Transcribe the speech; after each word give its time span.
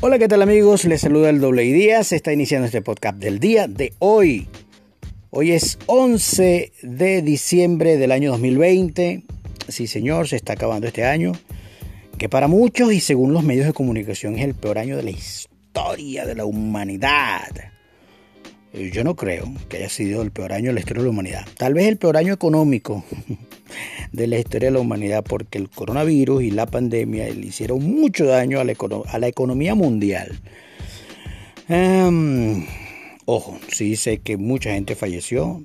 Hola, 0.00 0.20
¿qué 0.20 0.28
tal 0.28 0.42
amigos? 0.42 0.84
Les 0.84 1.00
saluda 1.00 1.28
el 1.28 1.40
doble 1.40 1.62
Díaz. 1.62 2.06
Se 2.06 2.16
está 2.16 2.32
iniciando 2.32 2.66
este 2.66 2.82
podcast 2.82 3.16
del 3.16 3.40
día 3.40 3.66
de 3.66 3.94
hoy. 3.98 4.46
Hoy 5.30 5.50
es 5.50 5.76
11 5.86 6.72
de 6.82 7.22
diciembre 7.22 7.96
del 7.96 8.12
año 8.12 8.30
2020. 8.30 9.24
Sí, 9.66 9.88
señor, 9.88 10.28
se 10.28 10.36
está 10.36 10.52
acabando 10.52 10.86
este 10.86 11.04
año. 11.04 11.32
Que 12.16 12.28
para 12.28 12.46
muchos 12.46 12.92
y 12.92 13.00
según 13.00 13.32
los 13.32 13.42
medios 13.42 13.66
de 13.66 13.72
comunicación 13.72 14.38
es 14.38 14.44
el 14.44 14.54
peor 14.54 14.78
año 14.78 14.96
de 14.96 15.02
la 15.02 15.10
historia 15.10 16.24
de 16.26 16.36
la 16.36 16.44
humanidad. 16.44 17.48
Yo 18.78 19.02
no 19.02 19.16
creo 19.16 19.52
que 19.68 19.78
haya 19.78 19.88
sido 19.88 20.22
el 20.22 20.30
peor 20.30 20.52
año 20.52 20.68
de 20.68 20.74
la 20.74 20.80
historia 20.80 21.02
de 21.02 21.06
la 21.06 21.10
humanidad. 21.10 21.46
Tal 21.56 21.74
vez 21.74 21.86
el 21.86 21.96
peor 21.96 22.16
año 22.16 22.32
económico 22.32 23.04
de 24.12 24.26
la 24.28 24.38
historia 24.38 24.68
de 24.68 24.74
la 24.74 24.80
humanidad 24.80 25.24
porque 25.24 25.58
el 25.58 25.68
coronavirus 25.68 26.44
y 26.44 26.50
la 26.52 26.66
pandemia 26.66 27.28
le 27.28 27.46
hicieron 27.46 27.82
mucho 27.82 28.26
daño 28.26 28.60
a 28.60 28.64
la, 28.64 28.74
a 29.06 29.18
la 29.18 29.26
economía 29.26 29.74
mundial. 29.74 30.38
Em, 31.68 32.66
ojo, 33.24 33.58
sí 33.68 33.96
sé 33.96 34.18
que 34.18 34.36
mucha 34.36 34.72
gente 34.72 34.94
falleció 34.94 35.64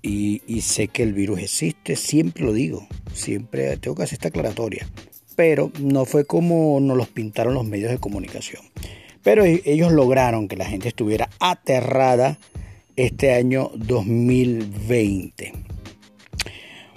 y, 0.00 0.42
y, 0.46 0.60
sé 0.60 0.88
que 0.88 1.02
el 1.02 1.12
virus 1.12 1.40
existe, 1.40 1.96
siempre 1.96 2.44
lo 2.44 2.52
digo, 2.52 2.86
siempre 3.12 3.76
tengo 3.78 3.96
que 3.96 4.04
hacer 4.04 4.14
esta 4.14 4.28
aclaratoria, 4.28 4.88
pero 5.34 5.72
no 5.80 6.04
fue 6.04 6.24
como 6.24 6.78
nos 6.80 6.96
los 6.96 7.08
pintaron 7.08 7.54
los 7.54 7.66
medios 7.66 7.90
de 7.90 7.98
comunicación. 7.98 8.62
Pero 9.26 9.44
e, 9.44 9.60
ellos 9.64 9.90
lograron 9.90 10.46
que 10.46 10.54
la 10.54 10.66
gente 10.66 10.86
estuviera 10.86 11.28
aterrada 11.40 12.38
este 12.94 13.34
año 13.34 13.72
2020. 13.74 15.52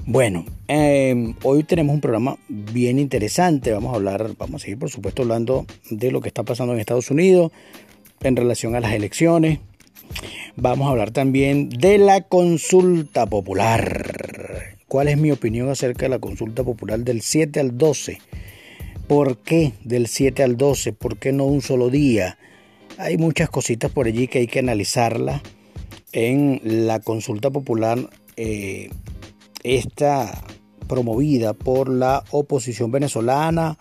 Bueno, 0.05 0.45
em, 0.67 1.33
hoy 1.41 1.63
tenemos 1.63 1.95
un 1.95 2.01
programa 2.01 2.37
bien 2.47 2.99
interesante. 2.99 3.71
Vamos 3.71 3.93
a 3.93 3.95
hablar, 3.95 4.29
vamos 4.37 4.61
a 4.61 4.63
seguir 4.63 4.77
por 4.77 4.91
supuesto 4.91 5.23
hablando 5.23 5.65
de 5.89 6.11
lo 6.11 6.21
que 6.21 6.27
está 6.27 6.43
pasando 6.43 6.75
en 6.75 6.79
Estados 6.79 7.09
Unidos 7.09 7.51
en 8.21 8.35
relación 8.35 8.75
a 8.75 8.79
las 8.79 8.93
elecciones. 8.93 9.57
Vamos 10.55 10.87
a 10.87 10.91
hablar 10.91 11.09
también 11.09 11.69
de 11.69 11.97
la 11.97 12.21
consulta 12.21 13.25
popular. 13.25 14.75
¿Cuál 14.87 15.07
es 15.07 15.17
mi 15.17 15.31
opinión 15.31 15.67
acerca 15.69 16.05
de 16.05 16.09
la 16.09 16.19
consulta 16.19 16.63
popular 16.63 16.99
del 16.99 17.23
7 17.23 17.59
al 17.59 17.75
12? 17.75 18.19
¿Por 19.09 19.37
qué 19.37 19.73
del 19.83 20.05
7 20.05 20.43
al 20.43 20.55
12? 20.55 20.93
¿Por 20.93 21.17
qué 21.17 21.31
no 21.31 21.45
un 21.45 21.63
solo 21.63 21.89
día? 21.89 22.37
Hay 22.99 23.17
muchas 23.17 23.49
cositas 23.49 23.89
por 23.91 24.05
allí 24.05 24.27
que 24.27 24.37
hay 24.37 24.45
que 24.45 24.59
analizarlas 24.59 25.41
en 26.11 26.61
la 26.63 26.99
consulta 26.99 27.49
popular. 27.49 28.07
Eh, 28.37 28.91
está 29.63 30.43
promovida 30.87 31.55
por 31.55 31.89
la 31.89 32.23
oposición 32.29 32.91
venezolana, 32.91 33.79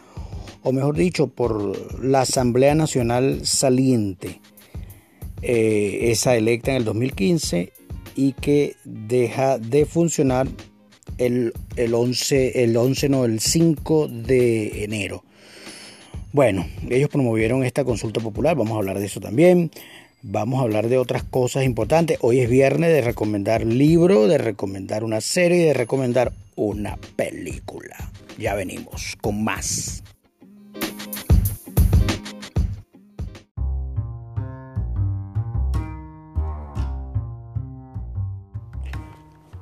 o 0.62 0.72
mejor 0.72 0.96
dicho, 0.96 1.26
por 1.26 2.02
la 2.02 2.22
Asamblea 2.22 2.74
Nacional 2.74 3.44
saliente, 3.44 4.40
eh, 5.42 6.10
esa 6.10 6.36
electa 6.36 6.70
en 6.70 6.78
el 6.78 6.84
2015 6.86 7.74
y 8.16 8.32
que 8.32 8.76
deja 8.86 9.58
de 9.58 9.84
funcionar 9.84 10.48
el, 11.18 11.52
el 11.76 11.94
11, 11.94 12.64
el 12.64 12.76
11, 12.76 13.08
no, 13.08 13.24
el 13.24 13.40
5 13.40 14.08
de 14.08 14.84
enero. 14.84 15.24
Bueno, 16.32 16.66
ellos 16.88 17.08
promovieron 17.08 17.64
esta 17.64 17.84
consulta 17.84 18.20
popular, 18.20 18.56
vamos 18.56 18.74
a 18.74 18.78
hablar 18.78 18.98
de 18.98 19.06
eso 19.06 19.20
también. 19.20 19.70
Vamos 20.22 20.58
a 20.58 20.64
hablar 20.64 20.88
de 20.88 20.98
otras 20.98 21.22
cosas 21.22 21.64
importantes. 21.64 22.18
Hoy 22.22 22.40
es 22.40 22.50
viernes 22.50 22.90
de 22.90 23.02
recomendar 23.02 23.64
libro, 23.64 24.26
de 24.26 24.36
recomendar 24.36 25.04
una 25.04 25.20
serie, 25.20 25.66
de 25.66 25.74
recomendar 25.74 26.32
una 26.56 26.96
película. 27.14 27.96
Ya 28.36 28.54
venimos 28.56 29.16
con 29.20 29.44
más. 29.44 30.02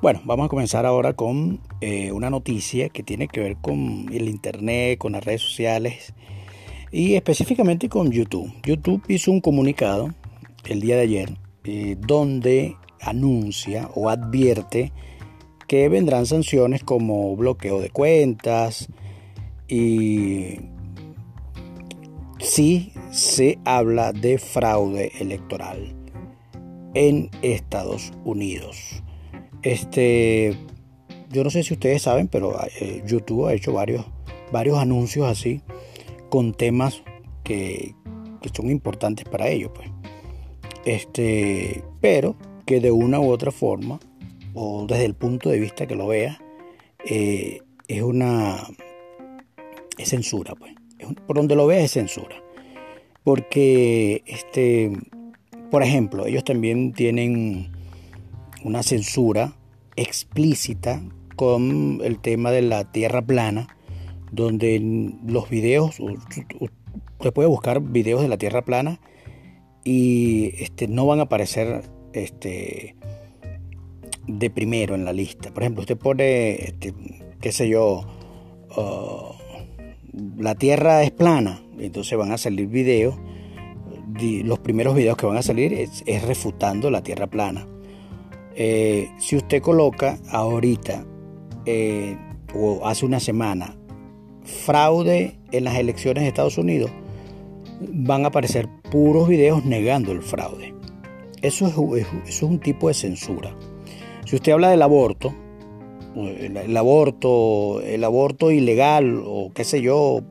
Bueno, 0.03 0.21
vamos 0.27 0.47
a 0.47 0.49
comenzar 0.51 0.85
ahora 0.85 1.15
con 1.15 1.61
eh, 1.81 2.13
una 2.13 2.29
noticia 2.29 2.91
que 2.91 3.03
tiene 3.03 3.29
que 3.29 3.41
ver 3.41 3.57
con 3.57 4.07
el 4.13 4.29
Internet, 4.29 4.99
con 4.99 5.13
las 5.13 5.25
redes 5.25 5.41
sociales 5.41 6.13
y 6.93 7.15
específicamente 7.15 7.89
con 7.89 8.13
YouTube. 8.13 8.53
YouTube 8.63 9.03
hizo 9.09 9.33
un 9.33 9.41
comunicado 9.41 10.15
el 10.67 10.81
día 10.81 10.97
de 10.97 11.03
ayer, 11.03 11.39
eh, 11.65 11.97
donde 11.99 12.77
anuncia 13.01 13.89
o 13.95 14.11
advierte 14.11 14.93
que 15.67 15.89
vendrán 15.89 16.27
sanciones 16.27 16.85
como 16.85 17.35
bloqueo 17.35 17.81
de 17.81 17.89
cuentas 17.89 18.89
y 19.67 20.61
si 22.39 22.93
se 23.11 23.59
habla 23.65 24.13
de 24.13 24.37
fraude 24.37 25.11
electoral 25.19 25.97
en 26.93 27.31
Estados 27.41 28.13
Unidos. 28.27 29.03
Este, 29.67 30.57
yo 31.33 31.43
no 31.43 31.51
sé 31.51 31.65
si 31.65 31.75
ustedes 31.75 32.03
saben, 32.03 32.29
pero 32.29 32.57
eh, 32.81 33.03
YouTube 33.05 33.49
ha 33.49 33.53
hecho 33.53 33.73
varios, 33.73 34.07
varios 34.53 34.79
anuncios 34.79 35.27
así 35.27 35.61
con 36.31 36.55
temas 36.55 37.03
que, 37.43 37.97
que 38.41 38.49
son 38.55 38.71
importantes 38.71 39.29
para 39.29 39.49
ellos. 39.49 39.73
Pues. 39.75 39.91
Este, 40.85 41.83
pero 42.01 42.37
que 42.65 42.79
de 42.79 42.93
una 42.93 43.19
u 43.19 43.29
otra 43.29 43.51
forma, 43.51 43.99
o 44.55 44.87
desde 44.87 45.05
el 45.05 45.15
punto 45.15 45.51
de 45.51 45.59
vista 45.59 45.85
que 45.89 45.97
lo 45.97 46.07
vea, 46.07 46.41
eh, 47.05 47.59
es 47.89 48.03
una 48.03 48.69
es 49.99 50.11
censura, 50.11 50.55
pues. 50.55 50.75
por 51.27 51.39
donde 51.39 51.57
lo 51.57 51.67
vea 51.67 51.81
es 51.81 51.91
censura. 51.91 52.37
Porque, 53.25 54.23
este, 54.27 54.93
por 55.73 55.83
ejemplo, 55.83 56.25
ellos 56.25 56.45
también 56.45 56.93
tienen 56.93 57.76
una 58.67 58.83
censura 58.83 59.57
explícita 59.95 61.03
con 61.37 62.01
el 62.03 62.19
tema 62.19 62.51
de 62.51 62.63
la 62.63 62.91
tierra 62.91 63.23
plana, 63.23 63.69
donde 64.33 64.81
los 65.25 65.49
videos, 65.49 66.01
usted 66.01 67.33
puede 67.33 67.49
buscar 67.49 67.81
videos 67.81 68.23
de 68.23 68.29
la 68.29 68.39
tierra 68.39 68.63
plana 68.63 69.01
y 69.85 70.53
este, 70.59 70.89
no 70.89 71.07
van 71.07 71.21
a 71.21 71.25
aparecer 71.25 71.83
este, 72.13 72.97
de 74.27 74.51
primero 74.51 74.95
en 74.97 75.05
la 75.05 75.13
lista. 75.13 75.55
Por 75.55 75.63
ejemplo, 75.63 75.83
usted 75.83 75.97
pone, 75.97 76.55
este, 76.55 76.93
qué 77.41 77.53
sé 77.53 77.69
yo, 77.69 78.05
uh, 78.77 79.37
la 80.39 80.55
Tierra 80.57 81.05
es 81.05 81.13
plana, 81.13 81.63
entonces 81.79 82.19
van 82.19 82.33
a 82.33 82.39
salir 82.39 82.67
videos, 82.67 83.17
los 84.19 84.59
primeros 84.59 84.97
videos 84.97 85.17
que 85.17 85.27
van 85.27 85.37
a 85.37 85.43
salir 85.43 85.75
es, 85.75 86.03
refutando 86.27 86.91
la 86.91 87.03
Tierra 87.03 87.27
plana. 87.27 87.67
Eh, 88.59 89.11
si 89.19 89.37
usted 89.37 89.61
coloca 89.61 90.19
ahorita 90.31 91.05
eh, 91.67 92.17
o 92.55 92.87
hace 92.87 93.05
una 93.05 93.21
semana 93.21 93.77
fraude 94.45 95.39
en 95.53 95.65
las 95.65 95.77
elecciones 95.77 96.23
de 96.23 96.29
Estados 96.29 96.57
Unidos, 96.57 96.91
van 97.81 98.25
a 98.25 98.29
aparecer 98.29 98.69
puros 98.91 99.29
videos 99.29 99.65
negando 99.65 100.13
el 100.13 100.23
fraude. 100.23 100.75
Eso 101.43 101.67
es, 101.97 102.43
un 102.43 102.59
tipo 102.59 102.89
de 102.89 102.95
censura. 102.95 103.55
Si 104.25 104.37
usted 104.37 104.53
habla 104.53 104.71
del 104.71 104.83
aborto, 104.83 105.35
el, 106.17 106.77
aborto, 106.77 107.83
el 107.83 108.03
aborto 108.05 108.51
ilegal 108.51 109.23
o 109.25 109.53
qué 109.55 109.65
sé 109.65 109.83
yo, 109.83 110.23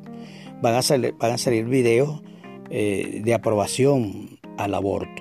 van 0.61 0.73
a 0.73 0.81
salir, 0.81 1.13
van 1.19 1.33
a 1.33 1.37
salir 1.37 1.65
videos 1.65 2.23
eh, 2.71 3.21
de 3.23 3.33
aprobación 3.35 4.39
al 4.57 4.73
aborto. 4.73 5.14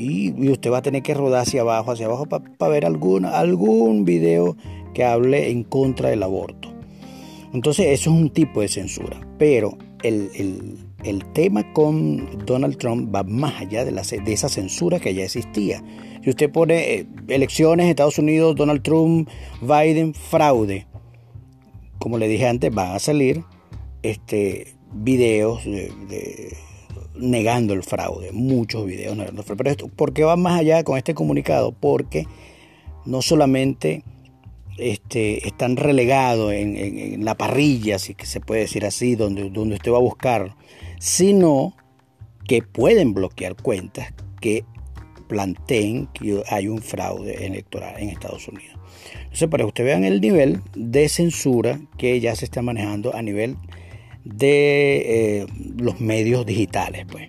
Y, 0.00 0.48
usted 0.50 0.70
va 0.70 0.78
a 0.78 0.82
tener 0.82 1.02
que 1.02 1.14
rodar 1.14 1.42
hacia 1.42 1.60
abajo, 1.60 1.92
hacia 1.92 2.06
abajo 2.06 2.26
para 2.26 2.70
ver 2.70 2.86
algún, 2.86 3.24
algún 3.24 4.04
video 4.04 4.56
que 4.94 5.04
hable 5.04 5.50
en 5.50 5.64
contra 5.64 6.10
del 6.10 6.22
aborto. 6.22 6.72
Entonces 7.52 7.86
eso 7.86 8.10
es 8.10 8.16
un 8.16 8.30
tipo 8.30 8.60
de 8.60 8.68
censura. 8.68 9.20
Pero 9.38 9.76
el, 10.02 10.30
el 11.04 11.24
tema 11.32 11.72
con 11.72 12.44
Donald 12.44 12.76
Trump 12.76 13.14
va 13.14 13.22
más 13.22 13.60
allá 13.60 13.84
de, 13.84 13.92
la, 13.92 14.02
de 14.02 14.32
esa 14.32 14.48
censura 14.48 15.00
que 15.00 15.14
ya 15.14 15.24
existía. 15.24 15.82
Si 16.22 16.30
usted 16.30 16.50
pone 16.50 16.94
eh, 16.94 17.06
elecciones 17.28 17.86
Estados 17.86 18.18
Unidos, 18.18 18.56
Donald 18.56 18.82
Trump, 18.82 19.28
Biden, 19.62 20.14
fraude, 20.14 20.86
como 21.98 22.18
le 22.18 22.28
dije 22.28 22.46
antes, 22.46 22.72
van 22.74 22.94
a 22.94 22.98
salir 22.98 23.44
este, 24.02 24.74
videos 24.92 25.64
negando 27.20 27.74
el 27.74 27.82
fraude, 27.82 28.32
muchos 28.32 28.86
videos 28.86 29.16
negando 29.16 29.42
el 29.42 29.46
fraude. 29.46 29.58
Pero 29.58 29.70
esto, 29.70 29.88
¿por 29.88 30.12
qué 30.12 30.24
va 30.24 30.36
más 30.36 30.60
allá 30.60 30.84
con 30.84 30.96
este 30.96 31.14
comunicado? 31.14 31.72
Porque 31.72 32.26
no 33.04 33.22
solamente 33.22 34.02
este, 34.78 35.46
están 35.46 35.76
relegados 35.76 36.52
en, 36.52 37.24
la 37.24 37.36
parrilla, 37.36 37.98
si 37.98 38.16
se 38.22 38.40
puede 38.40 38.62
decir 38.62 38.84
así, 38.84 39.14
donde, 39.14 39.50
donde 39.50 39.76
usted 39.76 39.92
va 39.92 39.98
a 39.98 40.00
buscar, 40.00 40.56
sino 40.98 41.76
que 42.46 42.62
pueden 42.62 43.14
bloquear 43.14 43.56
cuentas 43.56 44.12
que 44.40 44.64
planteen 45.28 46.08
que 46.08 46.42
hay 46.48 46.66
un 46.66 46.82
fraude 46.82 47.46
electoral 47.46 47.94
en 47.98 48.08
Estados 48.08 48.48
Unidos. 48.48 48.76
Entonces, 49.22 49.48
para 49.48 49.62
que 49.62 49.68
ustedes 49.68 49.86
vean 49.86 50.04
el 50.04 50.20
nivel 50.20 50.60
de 50.74 51.08
censura 51.08 51.80
que 51.96 52.18
ya 52.18 52.34
se 52.34 52.44
está 52.44 52.62
manejando 52.62 53.14
a 53.14 53.22
nivel 53.22 53.56
de 54.24 55.40
eh, 55.40 55.46
los 55.78 56.00
medios 56.00 56.46
digitales. 56.46 57.06
Pues. 57.10 57.28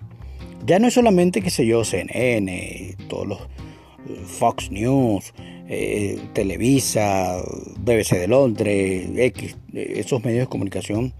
Ya 0.66 0.78
no 0.78 0.88
es 0.88 0.94
solamente, 0.94 1.42
qué 1.42 1.50
sé 1.50 1.66
yo, 1.66 1.84
CNN, 1.84 2.96
todos 3.08 3.26
los 3.26 3.40
eh, 3.40 4.22
Fox 4.24 4.70
News, 4.70 5.32
eh, 5.68 6.18
Televisa, 6.32 7.42
BBC 7.78 8.18
de 8.18 8.28
Londres, 8.28 9.10
X, 9.16 9.56
esos 9.72 10.22
medios 10.24 10.44
de 10.44 10.48
comunicación 10.48 11.14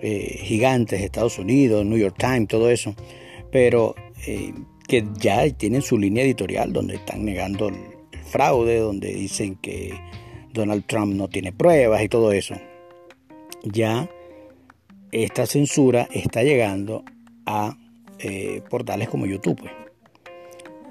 gigantes 0.00 1.00
de 1.00 1.06
Estados 1.06 1.40
Unidos, 1.40 1.84
New 1.84 1.98
York 1.98 2.14
Times, 2.16 2.46
todo 2.46 2.70
eso, 2.70 2.94
pero 3.50 3.96
que 4.86 5.04
ya 5.18 5.50
tienen 5.50 5.82
su 5.82 5.98
línea 5.98 6.22
editorial 6.22 6.72
donde 6.72 6.94
están 6.94 7.24
negando 7.24 7.66
el 7.66 7.74
fraude, 8.30 8.78
donde 8.78 9.12
dicen 9.12 9.56
que 9.56 9.92
Donald 10.52 10.84
Trump 10.86 11.14
no 11.14 11.26
tiene 11.26 11.52
pruebas 11.52 12.00
y 12.00 12.08
todo 12.08 12.30
eso. 12.30 12.54
Ya 13.64 14.08
esta 15.12 15.46
censura 15.46 16.08
está 16.12 16.42
llegando 16.42 17.04
a 17.46 17.76
eh, 18.18 18.62
portales 18.68 19.08
como 19.08 19.26
YouTube. 19.26 19.68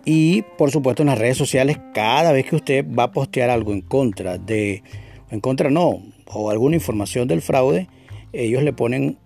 Y 0.05 0.43
por 0.57 0.71
supuesto 0.71 1.03
en 1.03 1.07
las 1.07 1.17
redes 1.19 1.37
sociales, 1.37 1.77
cada 1.93 2.31
vez 2.31 2.45
que 2.45 2.55
usted 2.55 2.85
va 2.87 3.03
a 3.03 3.11
postear 3.11 3.49
algo 3.49 3.73
en 3.73 3.81
contra 3.81 4.37
de, 4.37 4.81
en 5.29 5.41
contra 5.41 5.69
no, 5.69 6.01
o 6.27 6.49
alguna 6.49 6.75
información 6.75 7.27
del 7.27 7.41
fraude, 7.41 7.89
ellos 8.31 8.63
le 8.63 8.71
ponen 8.73 9.17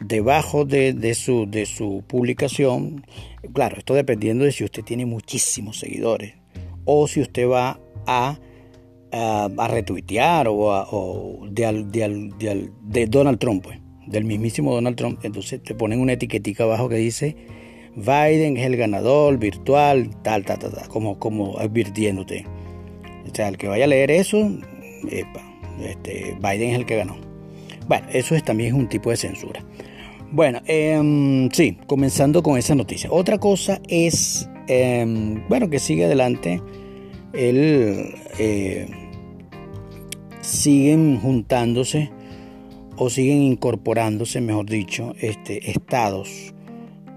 debajo 0.00 0.64
de, 0.64 1.14
su, 1.14 1.46
de 1.50 1.66
su 1.66 2.04
publicación, 2.06 3.04
claro, 3.52 3.78
esto 3.78 3.94
dependiendo 3.94 4.44
de 4.44 4.52
si 4.52 4.64
usted 4.64 4.84
tiene 4.84 5.06
muchísimos 5.06 5.80
seguidores 5.80 6.34
o 6.84 7.08
si 7.08 7.20
usted 7.20 7.48
va 7.48 7.80
a, 8.06 8.38
a, 9.12 9.68
retuitear 9.68 10.46
o, 10.48 11.40
de, 11.50 12.70
de, 12.82 13.06
Donald 13.08 13.38
Trump, 13.38 13.64
pues 13.64 13.78
del 14.08 14.24
mismísimo 14.24 14.74
Donald 14.74 14.96
Trump, 14.96 15.20
entonces 15.22 15.62
te 15.62 15.74
ponen 15.74 16.00
una 16.00 16.14
etiquetica 16.14 16.64
abajo 16.64 16.88
que 16.88 16.96
dice 16.96 17.36
Biden 17.98 18.56
es 18.56 18.64
el 18.64 18.76
ganador 18.76 19.38
virtual, 19.38 20.10
tal, 20.22 20.44
tal, 20.44 20.58
tal, 20.58 20.72
tal 20.72 20.88
como, 20.88 21.18
como 21.18 21.58
advirtiéndote. 21.58 22.44
O 23.28 23.34
sea, 23.34 23.48
el 23.48 23.58
que 23.58 23.66
vaya 23.66 23.84
a 23.84 23.88
leer 23.88 24.10
eso, 24.10 24.50
este, 25.10 26.36
Biden 26.40 26.70
es 26.70 26.76
el 26.76 26.86
que 26.86 26.96
ganó. 26.96 27.16
Bueno, 27.88 28.06
eso 28.12 28.36
es, 28.36 28.44
también 28.44 28.74
un 28.74 28.88
tipo 28.88 29.10
de 29.10 29.16
censura. 29.16 29.64
Bueno, 30.30 30.60
eh, 30.66 31.48
sí, 31.52 31.76
comenzando 31.86 32.42
con 32.42 32.56
esa 32.56 32.74
noticia. 32.74 33.10
Otra 33.10 33.38
cosa 33.38 33.80
es, 33.88 34.48
em, 34.68 35.42
bueno, 35.48 35.68
que 35.68 35.78
sigue 35.78 36.04
adelante, 36.04 36.62
el, 37.32 38.14
eh, 38.38 38.86
siguen 40.40 41.18
juntándose 41.20 42.10
o 42.98 43.10
siguen 43.10 43.42
incorporándose, 43.42 44.40
mejor 44.40 44.66
dicho, 44.66 45.14
este, 45.20 45.70
estados 45.70 46.52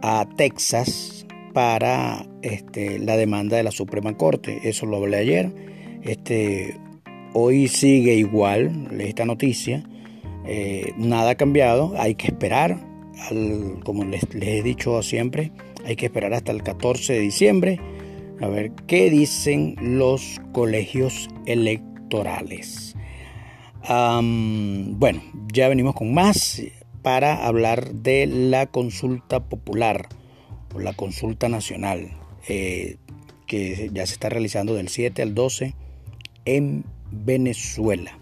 a 0.02 0.28
Texas 0.38 1.26
para 1.54 2.26
este, 2.44 3.00
la 3.00 3.18
demanda 3.18 3.58
de 3.58 3.64
la 3.64 3.72
Suprema 3.72 4.16
Corte. 4.16 4.60
Eso 4.64 4.86
lo 4.86 4.98
hablé 4.98 5.18
ayer. 5.18 5.52
Este, 6.04 6.78
hoy 7.34 7.68
sigue 7.68 8.16
igual 8.16 8.90
esta 9.00 9.26
noticia. 9.26 9.84
Eh, 10.46 10.94
nada 10.98 11.32
ha 11.32 11.36
cambiado. 11.36 11.94
Hay 11.98 12.16
que 12.16 12.28
esperar, 12.28 12.78
como 13.84 14.06
les, 14.06 14.34
les 14.36 14.60
he 14.60 14.64
dicho 14.64 15.02
siempre, 15.02 15.52
hay 15.84 15.96
que 15.96 16.06
esperar 16.06 16.34
hasta 16.34 16.52
el 16.52 16.62
14 16.62 17.14
de 17.14 17.20
diciembre 17.20 17.80
a 18.40 18.48
ver 18.48 18.72
qué 18.88 19.10
dicen 19.10 19.76
los 19.80 20.42
colegios 20.52 21.30
electorales 21.46 22.91
bueno, 23.88 25.22
ya 25.52 25.68
venimos 25.68 25.96
con 25.96 26.14
más 26.14 26.62
para 27.02 27.46
hablar 27.46 27.94
de 27.94 28.28
la 28.28 28.68
consulta 28.68 29.44
popular 29.44 30.08
o 30.74 30.80
la 30.80 30.94
consulta 30.94 31.50
nacional 31.50 32.12
eh, 32.48 32.98
que 33.48 33.90
ya 33.92 34.06
se 34.06 34.14
está 34.14 34.30
realizando 34.30 34.76
del 34.76 34.88
7 34.88 35.22
al 35.22 35.34
12 35.34 35.74
en 36.46 36.86
Venezuela. 37.12 38.18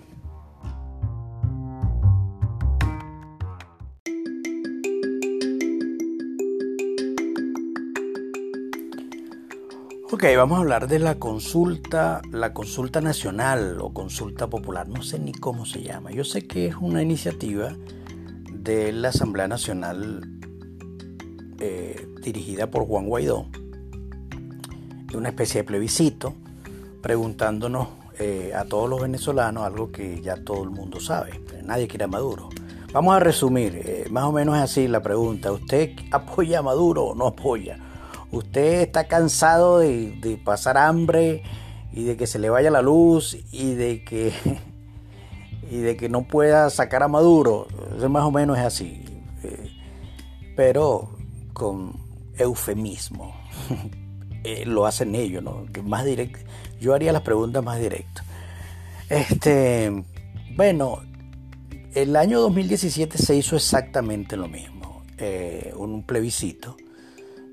Ok, 10.12 10.24
vamos 10.36 10.58
a 10.58 10.62
hablar 10.62 10.88
de 10.88 10.98
la 10.98 11.20
consulta, 11.20 12.24
la 12.32 12.52
consulta 12.52 13.00
nacional 13.00 13.78
o 13.80 13.94
consulta 13.94 14.50
popular. 14.50 14.88
No 14.88 15.04
sé 15.04 15.20
ni 15.20 15.34
cómo 15.34 15.68
se 15.68 15.84
llama. 15.84 16.10
Yo 16.10 16.24
sé 16.24 16.48
que 16.48 16.66
es 16.66 16.76
una 16.76 17.04
iniciativa 17.04 17.76
de 18.52 18.92
la 18.92 19.10
Asamblea 19.10 19.48
Nacional 19.48 20.28
eh, 21.60 22.08
dirigida 22.24 22.72
por 22.72 22.88
Juan 22.88 23.06
Guaidó, 23.06 23.46
una 25.14 25.30
especie 25.30 25.62
de 25.62 25.66
plebiscito, 25.66 26.34
preguntándonos 27.04 27.90
eh, 28.18 28.52
a 28.56 28.66
todos 28.66 28.90
los 28.90 29.02
venezolanos 29.02 29.64
algo 29.64 29.92
que 29.92 30.22
ya 30.22 30.44
todo 30.44 30.64
el 30.64 30.72
mundo 30.72 31.00
sabe. 31.00 31.40
Nadie 31.64 31.88
quiere 31.88 32.06
a 32.06 32.08
Maduro. 32.08 32.50
Vamos 32.92 33.16
a 33.16 33.20
resumir, 33.20 33.80
eh, 33.86 34.08
más 34.10 34.24
o 34.24 34.32
menos 34.32 34.58
es 34.58 34.64
así 34.64 34.88
la 34.88 35.04
pregunta. 35.04 35.52
¿Usted 35.52 35.92
apoya 36.10 36.60
a 36.60 36.62
Maduro 36.64 37.04
o 37.04 37.16
no 37.16 37.28
apoya? 37.28 37.78
Usted 38.32 38.82
está 38.82 39.08
cansado 39.08 39.80
de, 39.80 40.40
pasar 40.44 40.78
hambre 40.78 41.44
y 41.92 42.04
de 42.04 42.18
que 42.18 42.28
se 42.28 42.40
le 42.40 42.50
vaya 42.50 42.72
la 42.72 42.82
luz 42.82 43.38
y 43.52 43.74
de 43.74 44.04
que 44.04 44.34
y 45.72 45.78
de 45.78 45.98
que 45.98 46.10
no 46.10 46.28
pueda 46.28 46.70
sacar 46.70 47.04
a 47.04 47.08
Maduro, 47.08 47.68
más 48.10 48.24
o 48.24 48.32
menos 48.32 48.58
es 48.58 48.66
así, 48.66 49.04
eh, 49.44 49.72
pero 50.56 51.10
con 51.54 51.94
eufemismo. 52.38 53.36
Eh, 54.46 54.64
lo 54.66 54.86
hacen 54.86 55.16
ellos, 55.16 55.44
¿no? 55.44 55.66
Más 55.84 56.06
directo. 56.06 56.40
Yo 56.80 56.94
haría 56.94 57.12
las 57.12 57.24
preguntas 57.24 57.62
más 57.62 57.78
directas. 57.78 58.26
Este, 59.10 60.06
bueno, 60.56 61.00
el 61.94 62.16
año 62.16 62.40
2017 62.40 63.18
se 63.18 63.36
hizo 63.36 63.58
exactamente 63.58 64.38
lo 64.38 64.48
mismo, 64.48 65.04
eh, 65.18 65.74
un 65.76 66.04
plebiscito 66.04 66.78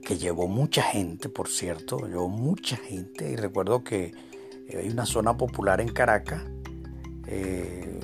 que 0.06 0.16
llevó 0.16 0.46
mucha 0.46 0.82
gente, 0.82 1.28
por 1.28 1.48
cierto, 1.48 2.06
llevó 2.06 2.28
mucha 2.28 2.76
gente. 2.76 3.28
Y 3.28 3.34
recuerdo 3.34 3.82
que 3.82 4.14
eh, 4.68 4.78
hay 4.78 4.88
una 4.88 5.04
zona 5.04 5.36
popular 5.36 5.80
en 5.80 5.88
Caracas, 5.88 6.44
eh, 7.26 7.98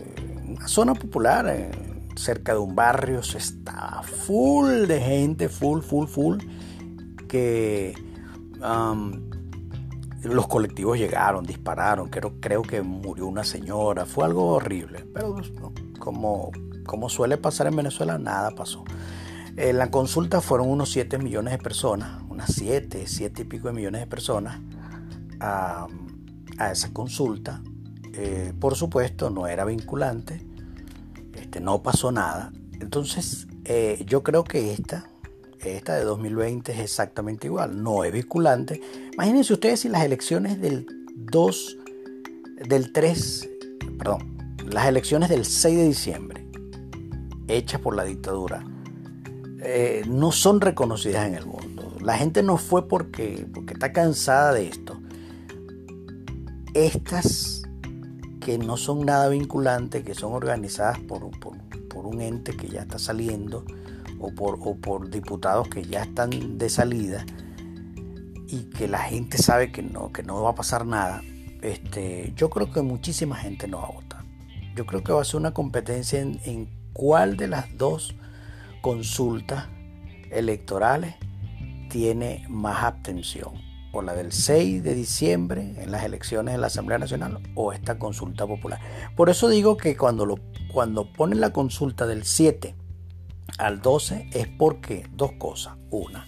una 0.49 0.67
zona 0.67 0.95
popular 0.95 1.47
eh, 1.49 1.71
cerca 2.17 2.55
de 2.55 2.59
un 2.59 2.75
barrio, 2.75 3.23
se 3.23 3.39
estaba 3.39 4.03
full 4.03 4.87
de 4.89 5.01
gente, 5.01 5.49
full, 5.49 5.81
full, 5.81 6.09
full, 6.09 6.39
que 7.29 7.95
los 10.25 10.49
colectivos 10.49 10.99
llegaron, 10.99 11.45
dispararon, 11.45 12.09
creo, 12.09 12.41
creo 12.41 12.63
que 12.63 12.83
murió 12.83 13.29
una 13.29 13.45
señora, 13.45 14.07
fue 14.07 14.25
algo 14.25 14.55
horrible, 14.55 15.07
pero 15.15 15.37
como, 16.01 16.51
como 16.85 17.09
suele 17.09 17.37
pasar 17.37 17.69
en 17.69 17.77
Venezuela, 17.77 18.19
nada 18.19 18.51
pasó. 18.51 18.83
En 19.57 19.77
la 19.77 19.91
consulta 19.91 20.41
fueron 20.41 20.71
unos 20.71 20.91
7 20.93 21.19
millones 21.19 21.53
de 21.53 21.59
personas, 21.59 22.23
unas 22.29 22.53
7, 22.55 23.05
7 23.07 23.43
y 23.43 23.45
pico 23.45 23.69
de 23.69 23.75
millones 23.75 24.01
de 24.01 24.07
personas 24.07 24.61
a, 25.41 25.89
esa 26.71 26.93
consulta. 26.93 27.63
Eh, 28.15 28.55
por 28.59 28.77
supuesto, 28.77 29.29
no 29.31 29.47
era 29.47 29.65
vinculante, 29.65 30.41
este, 31.35 31.61
no 31.61 31.83
pasó 31.83 32.13
nada. 32.13 32.53
Entonces, 32.81 33.47
eh, 33.65 34.03
yo 34.07 34.23
creo 34.23 34.43
que 34.45 34.73
esta, 34.73 35.11
esta 35.61 35.97
de 35.97 36.05
2020 36.05 36.73
es 36.73 36.79
exactamente 36.81 37.47
igual, 37.47 37.83
no 37.83 38.05
es 38.05 38.13
vinculante. 38.13 38.81
Imagínense 39.13 39.53
ustedes 39.53 39.81
si 39.81 39.89
las 39.91 40.03
elecciones 40.03 40.61
del 40.61 40.87
2, 41.15 41.77
del 42.69 42.93
3, 42.93 43.51
perdón, 43.99 44.57
las 44.67 44.87
elecciones 44.87 45.29
del 45.29 45.45
6 45.45 45.77
de 45.77 45.85
diciembre, 45.85 46.49
hechas 47.49 47.81
por 47.81 47.95
la 47.95 48.05
dictadura, 48.05 48.65
eh, 49.65 50.03
no 50.09 50.33
son 50.33 50.61
reconocidas 50.61 51.27
en 51.27 51.37
el 51.37 51.47
mundo. 51.47 51.97
La 52.01 52.17
gente 52.17 52.43
no 52.43 52.57
fue 52.57 52.89
porque, 52.89 53.47
porque 53.55 53.75
está 53.75 53.93
cansada 53.93 54.53
de 54.53 54.67
esto. 54.67 55.01
Estas 56.75 57.63
que 58.41 58.59
no 58.59 58.77
son 58.77 59.07
nada 59.07 59.29
vinculantes, 59.29 60.03
que 60.03 60.15
son 60.15 60.33
organizadas 60.33 60.99
por, 60.99 61.31
por, 61.39 61.57
un 62.07 62.21
ente 62.21 62.57
que 62.57 62.69
ya 62.69 62.81
está 62.81 62.99
saliendo 62.99 63.65
o 64.19 64.35
por, 64.35 64.59
o 64.61 64.75
por 64.75 65.09
diputados 65.09 65.69
que 65.69 65.85
ya 65.85 66.03
están 66.03 66.59
de 66.59 66.69
salida 66.69 67.25
y 68.49 68.65
que 68.65 68.89
la 68.89 68.99
gente 68.99 69.39
sabe 69.39 69.71
que 69.71 69.83
no, 69.83 70.13
que 70.13 70.25
no 70.25 70.43
va 70.43 70.51
a 70.51 70.55
pasar 70.57 70.85
nada, 70.85 71.23
este, 71.63 72.33
yo 72.35 72.51
creo 72.51 72.73
que 72.73 72.83
muchísima 72.83 73.37
gente 73.37 73.69
no 73.69 73.79
va 73.79 73.85
a 73.85 73.93
votar. 73.93 74.25
Yo 74.75 74.85
creo 74.85 75.05
que 75.05 75.13
va 75.13 75.23
a 75.23 75.25
ser 75.25 75.37
una 75.37 75.55
competencia 75.55 76.21
en, 76.21 76.41
en 76.45 76.69
cuál 76.93 77.37
de 77.37 77.47
las 77.47 77.77
dos 77.79 78.17
consultas 78.83 79.69
electorales 80.31 81.15
tiene 81.89 82.45
más 82.49 82.83
abstención, 82.83 83.55
o 83.93 84.03
la 84.03 84.15
del 84.15 84.33
6 84.33 84.83
de 84.83 84.95
diciembre 84.95 85.75
en 85.79 85.91
las 85.91 86.05
elecciones 86.05 86.53
de 86.53 86.59
la 86.59 86.67
Asamblea 86.67 86.99
Nacional 86.99 87.39
o 87.55 87.73
esta 87.73 87.99
consulta 87.99 88.47
popular. 88.47 88.81
Por 89.17 89.31
eso 89.31 89.49
digo 89.49 89.77
que 89.77 89.97
cuando, 89.97 90.27
lo, 90.27 90.37
cuando 90.73 91.13
ponen 91.13 91.41
la 91.41 91.51
consulta 91.51 92.07
del 92.07 92.25
7 92.25 92.75
al 93.59 93.81
12 93.81 94.31
es 94.33 94.49
porque 94.49 95.07
dos 95.13 95.33
cosas. 95.33 95.75
Una, 95.91 96.27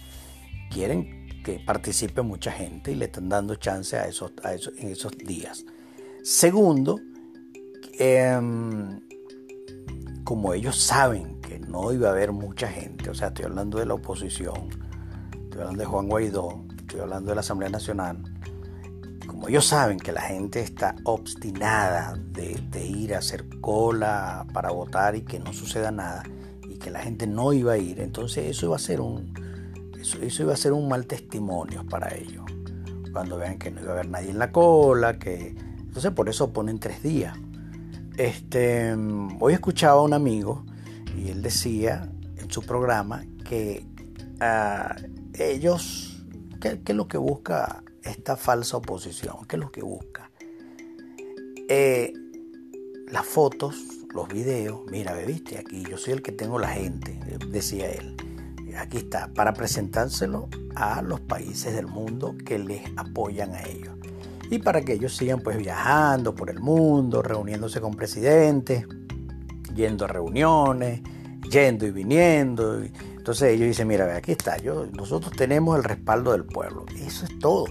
quieren 0.71 1.41
que 1.43 1.59
participe 1.59 2.21
mucha 2.21 2.51
gente 2.51 2.91
y 2.91 2.95
le 2.95 3.05
están 3.05 3.29
dando 3.29 3.55
chance 3.55 3.97
a 3.97 4.07
esos, 4.07 4.31
a 4.43 4.53
esos 4.53 4.73
en 4.77 4.89
esos 4.89 5.17
días. 5.17 5.65
Segundo, 6.23 6.99
em, 7.99 9.01
como 10.23 10.53
ellos 10.53 10.79
saben 10.79 11.34
que 11.45 11.59
no 11.59 11.93
iba 11.93 12.09
a 12.09 12.11
haber 12.11 12.31
mucha 12.31 12.67
gente, 12.67 13.09
o 13.09 13.13
sea, 13.13 13.27
estoy 13.27 13.45
hablando 13.45 13.77
de 13.77 13.85
la 13.85 13.93
oposición, 13.93 14.69
estoy 15.31 15.61
hablando 15.61 15.79
de 15.79 15.85
Juan 15.85 16.07
Guaidó, 16.07 16.65
estoy 16.79 17.01
hablando 17.01 17.29
de 17.29 17.35
la 17.35 17.41
Asamblea 17.41 17.69
Nacional, 17.69 18.23
como 19.27 19.47
ellos 19.47 19.65
saben 19.65 19.99
que 19.99 20.11
la 20.11 20.21
gente 20.21 20.61
está 20.61 20.95
obstinada 21.03 22.15
de, 22.31 22.85
ir 22.85 23.13
a 23.13 23.19
hacer 23.19 23.45
cola 23.61 24.45
para 24.53 24.71
votar 24.71 25.15
y 25.15 25.21
que 25.21 25.39
no 25.39 25.53
suceda 25.53 25.91
nada 25.91 26.23
y 26.67 26.77
que 26.77 26.89
la 26.89 26.99
gente 26.99 27.27
no 27.27 27.53
iba 27.53 27.73
a 27.73 27.77
ir, 27.77 27.99
entonces 27.99 28.45
eso 28.45 28.65
iba 28.67 28.75
a 28.75 28.79
ser 28.79 29.01
un 29.01 29.33
eso, 29.99 30.43
iba 30.43 30.53
a 30.53 30.57
ser 30.57 30.73
un 30.73 30.87
mal 30.87 31.05
testimonio 31.07 31.85
para 31.87 32.13
ellos. 32.15 32.43
Cuando 33.11 33.37
vean 33.37 33.57
que 33.57 33.71
no 33.71 33.81
iba 33.81 33.91
a 33.91 33.93
haber 33.93 34.09
nadie 34.09 34.29
en 34.29 34.39
la 34.39 34.51
cola, 34.51 35.17
que 35.17 35.55
entonces 35.79 36.11
por 36.11 36.29
eso 36.29 36.53
ponen 36.53 36.79
tres 36.79 37.01
días. 37.01 37.37
Este, 38.17 38.95
hoy 39.39 39.53
escuchaba 39.53 39.99
a 39.99 40.03
un 40.03 40.13
amigo 40.13 40.63
y 41.17 41.29
él 41.29 41.41
decía 41.41 42.09
en 42.37 42.51
su 42.51 42.61
programa 42.61 43.25
que 43.47 43.85
ah, 44.39 44.95
ellos, 45.33 46.23
¿qué, 46.61 46.79
es 46.85 46.95
lo 46.95 47.07
que 47.07 47.17
busca 47.17 47.83
esta 48.03 48.35
falsa 48.35 48.77
oposición? 48.77 49.45
¿Qué 49.47 49.55
es 49.55 49.61
lo 49.61 49.71
que 49.71 49.81
busca? 49.81 50.29
Eh, 51.67 52.13
las 53.11 53.25
fotos, 53.25 53.75
los 54.13 54.27
videos, 54.27 54.81
mira, 54.89 55.13
viste, 55.13 55.57
aquí 55.57 55.83
yo 55.89 55.97
soy 55.97 56.13
el 56.13 56.21
que 56.21 56.31
tengo 56.31 56.59
la 56.59 56.69
gente, 56.69 57.19
decía 57.49 57.89
él. 57.91 58.15
Aquí 58.77 58.97
está, 58.97 59.29
para 59.33 59.53
presentárselo 59.53 60.49
a 60.75 61.01
los 61.01 61.21
países 61.21 61.73
del 61.73 61.87
mundo 61.87 62.35
que 62.45 62.59
les 62.59 62.81
apoyan 62.97 63.53
a 63.53 63.63
ellos. 63.63 63.95
Y 64.51 64.59
para 64.59 64.81
que 64.81 64.93
ellos 64.93 65.15
sigan 65.15 65.39
pues 65.39 65.57
viajando 65.57 66.35
por 66.35 66.49
el 66.49 66.59
mundo, 66.59 67.21
reuniéndose 67.21 67.79
con 67.79 67.95
presidentes, 67.95 68.85
yendo 69.75 70.05
a 70.05 70.07
reuniones, 70.07 71.01
yendo 71.49 71.85
y 71.85 71.91
viniendo. 71.91 72.81
Entonces 72.81 73.53
ellos 73.53 73.67
dicen, 73.67 73.87
mira, 73.87 74.15
aquí 74.15 74.31
está, 74.31 74.57
yo, 74.57 74.85
nosotros 74.87 75.35
tenemos 75.35 75.77
el 75.77 75.83
respaldo 75.83 76.31
del 76.31 76.45
pueblo. 76.45 76.85
Eso 76.95 77.25
es 77.25 77.39
todo, 77.39 77.65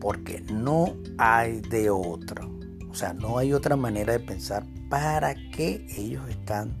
porque 0.00 0.40
no 0.52 0.96
hay 1.18 1.60
de 1.60 1.90
otro. 1.90 2.58
O 2.90 2.94
sea, 2.94 3.12
no 3.12 3.38
hay 3.38 3.52
otra 3.52 3.76
manera 3.76 4.12
de 4.14 4.20
pensar 4.20 4.64
para 4.88 5.34
qué 5.34 5.86
ellos 5.96 6.28
están 6.28 6.76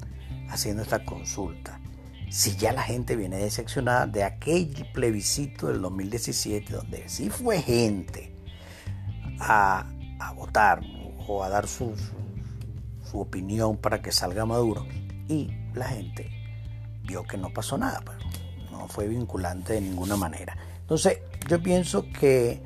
haciendo 0.48 0.82
esta 0.82 1.04
consulta. 1.04 1.80
Si 2.30 2.56
ya 2.56 2.72
la 2.72 2.82
gente 2.82 3.16
viene 3.16 3.38
decepcionada 3.38 4.06
de 4.06 4.24
aquel 4.24 4.86
plebiscito 4.92 5.68
del 5.68 5.80
2017, 5.80 6.72
donde 6.72 7.08
sí 7.08 7.30
fue 7.30 7.62
gente 7.62 8.34
a, 9.38 9.86
votar 10.36 10.80
o 11.26 11.42
a 11.42 11.48
dar 11.48 11.66
su, 11.66 11.94
su, 13.10 13.20
opinión 13.20 13.76
para 13.76 14.02
que 14.02 14.12
salga 14.12 14.44
Maduro, 14.46 14.86
y 15.28 15.50
la 15.74 15.86
gente 15.86 16.30
vio 17.04 17.24
que 17.24 17.36
no 17.36 17.50
pasó 17.50 17.78
nada, 17.78 18.02
pero 18.04 18.18
pues, 18.18 18.70
no 18.70 18.88
fue 18.88 19.08
vinculante 19.08 19.74
de 19.74 19.80
ninguna 19.80 20.16
manera. 20.16 20.56
Entonces, 20.80 21.18
yo 21.48 21.62
pienso 21.62 22.04
que 22.18 22.62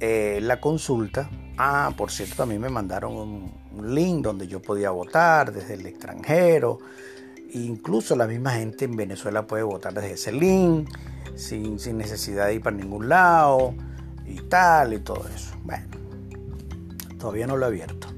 eh, 0.00 0.40
la 0.42 0.60
consulta, 0.60 1.30
ah, 1.56 1.92
por 1.96 2.10
cierto, 2.10 2.36
también 2.36 2.60
me 2.60 2.68
mandaron 2.68 3.16
un, 3.16 3.66
link 3.94 4.24
donde 4.24 4.46
yo 4.46 4.62
podía 4.62 4.90
votar 4.90 5.52
desde 5.52 5.74
el 5.74 5.84
extranjero, 5.84 6.78
incluso 7.52 8.16
la 8.16 8.26
misma 8.26 8.52
gente 8.52 8.86
en 8.86 8.96
Venezuela 8.96 9.46
puede 9.46 9.64
votar 9.64 9.92
desde 9.92 10.12
ese 10.12 10.32
link, 10.32 10.88
sin, 11.34 11.78
sin 11.78 11.98
necesidad 11.98 12.46
de 12.46 12.54
ir 12.54 12.62
para 12.62 12.74
ningún 12.74 13.10
lado 13.10 13.74
y 14.24 14.36
tal 14.48 14.94
y 14.94 15.00
todo 15.00 15.28
eso. 15.28 15.54
Bueno, 15.62 15.86
todavía 17.18 17.46
no 17.46 17.58
lo 17.58 17.66
he 17.66 17.68
abierto. 17.68 18.15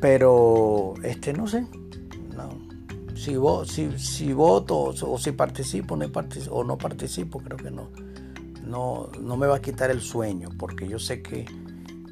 Pero, 0.00 0.94
este, 1.02 1.32
no 1.32 1.46
sé, 1.46 1.66
si, 3.20 3.36
si, 3.66 3.98
si 3.98 4.32
voto 4.32 4.94
o, 5.02 5.18
si 5.18 5.32
participo 5.32 5.94
no 5.94 6.10
participo, 6.10 6.54
o 6.54 6.64
no 6.64 6.78
participo, 6.78 7.38
creo 7.40 7.58
que 7.58 7.70
no, 7.70 7.90
no, 8.66 9.10
no 9.20 9.36
me 9.36 9.46
va 9.46 9.56
a 9.56 9.60
quitar 9.60 9.90
el 9.90 10.00
sueño, 10.00 10.48
porque 10.58 10.88
yo 10.88 10.98
sé 10.98 11.20
que 11.20 11.44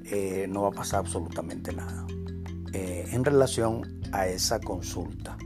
eh, 0.04 0.47
no 0.49 0.62
va 0.62 0.68
a 0.68 0.73
pasar 0.73 1.00
absolutamente 1.00 1.73
nada 1.73 2.07
eh, 2.75 3.07
en 3.11 3.25
relación 3.25 4.00
a 4.12 4.26
esa 4.26 4.61
consulta. 4.61 5.38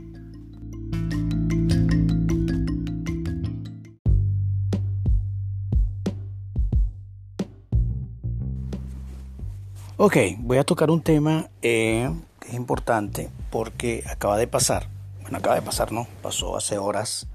Ok, 9.95 10.17
voy 10.39 10.57
a 10.57 10.65
tocar 10.65 10.91
un 10.91 11.01
tema 11.01 11.49
eh, 11.61 12.09
es 12.53 12.59
importante 12.59 13.29
porque 13.49 14.03
acaba 14.07 14.37
de 14.37 14.47
pasar 14.47 14.87
bueno, 15.23 15.37
acaba 15.37 15.55
de 15.55 15.61
pasar, 15.61 15.93
¿no? 15.93 16.05
Pasó 16.21 16.57
hace 16.57 16.77
horas. 16.77 17.27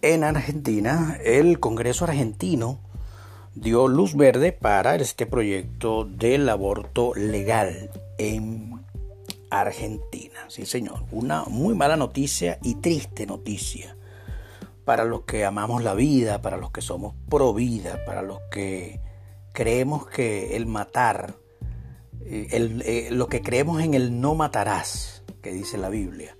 En 0.00 0.24
Argentina, 0.24 1.18
el 1.22 1.60
Congreso 1.60 2.06
argentino 2.06 2.78
dio 3.54 3.86
luz 3.86 4.16
verde 4.16 4.52
para 4.52 4.94
este 4.96 5.26
proyecto 5.26 6.06
del 6.06 6.48
aborto 6.48 7.12
legal 7.14 7.90
en 8.16 8.80
Argentina. 9.50 10.40
Sí, 10.48 10.64
señor. 10.64 11.04
Una 11.12 11.44
muy 11.44 11.74
mala 11.74 11.96
noticia 11.96 12.58
y 12.62 12.76
triste 12.76 13.26
noticia 13.26 13.94
para 14.86 15.04
los 15.04 15.22
que 15.22 15.44
amamos 15.44 15.84
la 15.84 15.92
vida, 15.92 16.40
para 16.40 16.56
los 16.56 16.70
que 16.70 16.80
somos 16.80 17.14
pro 17.28 17.52
vida, 17.52 18.00
para 18.06 18.22
los 18.22 18.40
que 18.50 19.00
creemos 19.52 20.06
que 20.06 20.56
el 20.56 20.64
matar, 20.64 21.34
eh, 22.26 22.48
eh, 22.84 23.08
lo 23.10 23.28
que 23.28 23.42
creemos 23.42 23.82
en 23.82 23.94
el 23.94 24.20
no 24.20 24.34
matarás, 24.34 25.22
que 25.42 25.52
dice 25.52 25.78
la 25.78 25.88
Biblia, 25.88 26.36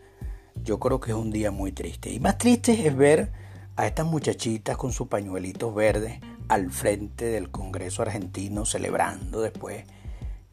yo 0.63 0.79
creo 0.79 1.01
que 1.01 1.11
es 1.11 1.17
un 1.17 1.31
día 1.31 1.51
muy 1.51 1.73
triste. 1.73 2.11
Y 2.11 2.21
más 2.21 2.39
triste 2.39 2.87
es 2.87 2.97
ver 2.97 3.33
a 3.77 3.87
estas 3.87 4.07
muchachitas 4.07 4.77
con 4.77 4.93
sus 4.93 5.09
pañuelitos 5.09 5.75
verdes 5.75 6.21
al 6.49 6.71
frente 6.71 7.27
del 7.27 7.51
Congreso 7.51 8.03
argentino 8.03 8.67
celebrando 8.67 9.41
después 9.41 9.85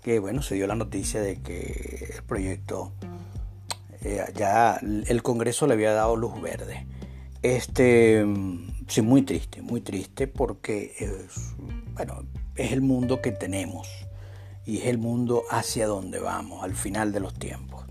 que 0.02 0.20
bueno 0.20 0.42
se 0.42 0.56
dio 0.56 0.66
la 0.68 0.76
noticia 0.76 1.22
de 1.22 1.42
que 1.42 2.14
el 2.16 2.24
proyecto 2.24 2.94
eh, 4.02 4.24
ya 4.36 4.80
el 4.82 5.22
Congreso 5.22 5.68
le 5.68 5.74
había 5.74 5.92
dado 5.92 6.16
luz 6.16 6.42
verde. 6.42 6.88
Este 7.42 8.26
sí 8.88 9.02
muy 9.02 9.24
triste, 9.24 9.62
muy 9.62 9.82
triste 9.82 10.28
porque 10.28 10.96
bueno, 11.94 12.24
es 12.56 12.72
el 12.72 12.82
mundo 12.82 13.22
que 13.22 13.32
tenemos 13.32 13.88
y 14.66 14.80
es 14.80 14.86
el 14.86 14.98
mundo 14.98 15.44
hacia 15.50 15.88
donde 15.88 16.20
vamos 16.20 16.63
al 16.63 16.75
final 16.75 17.12
de 17.12 17.20
los 17.20 17.34
tiempos. 17.34 17.86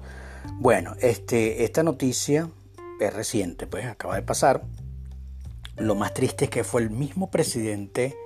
Bueno, 0.61 0.95
este, 1.01 1.65
esta 1.65 1.83
noticia 1.83 2.51
es 3.01 3.13
reciente, 3.13 3.67
pues 3.67 3.87
acaba 3.87 4.17
de 4.17 4.23
pasar. 4.23 4.65
Lo 5.77 5.95
más 5.95 6.15
triste 6.15 6.47
es 6.47 6.51
que 6.51 6.65
fue 6.65 6.83
el 6.83 6.91
mismo 6.91 7.31
presidente 7.31 8.17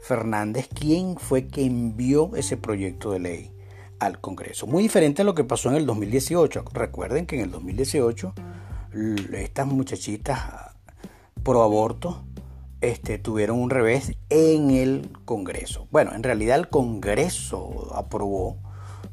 Fernández 0.00 0.68
quien 0.68 1.16
fue 1.16 1.46
que 1.46 1.64
envió 1.64 2.30
ese 2.36 2.56
proyecto 2.56 3.12
de 3.12 3.18
ley 3.20 3.52
al 3.98 4.20
Congreso. 4.20 4.66
Muy 4.66 4.82
diferente 4.82 5.22
a 5.22 5.24
lo 5.24 5.34
que 5.34 5.44
pasó 5.44 5.70
en 5.70 5.76
el 5.76 5.86
2018. 5.86 6.64
Recuerden 6.72 7.26
que 7.26 7.36
en 7.36 7.42
el 7.42 7.50
2018 7.50 8.34
estas 9.32 9.66
muchachitas 9.66 10.40
pro 11.42 11.62
aborto 11.62 12.24
este, 12.84 13.18
tuvieron 13.18 13.58
un 13.60 13.70
revés 13.70 14.12
en 14.28 14.70
el 14.70 15.10
Congreso. 15.24 15.88
Bueno, 15.90 16.14
en 16.14 16.22
realidad 16.22 16.58
el 16.58 16.68
Congreso 16.68 17.92
aprobó, 17.94 18.58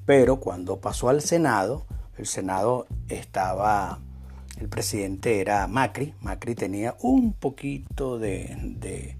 pero 0.05 0.39
cuando 0.39 0.81
pasó 0.81 1.09
al 1.09 1.21
Senado, 1.21 1.85
el 2.17 2.25
Senado 2.25 2.85
estaba, 3.07 3.99
el 4.59 4.67
presidente 4.67 5.39
era 5.39 5.65
Macri, 5.67 6.13
Macri 6.21 6.55
tenía 6.55 6.95
un 7.01 7.33
poquito 7.33 8.19
de, 8.19 9.15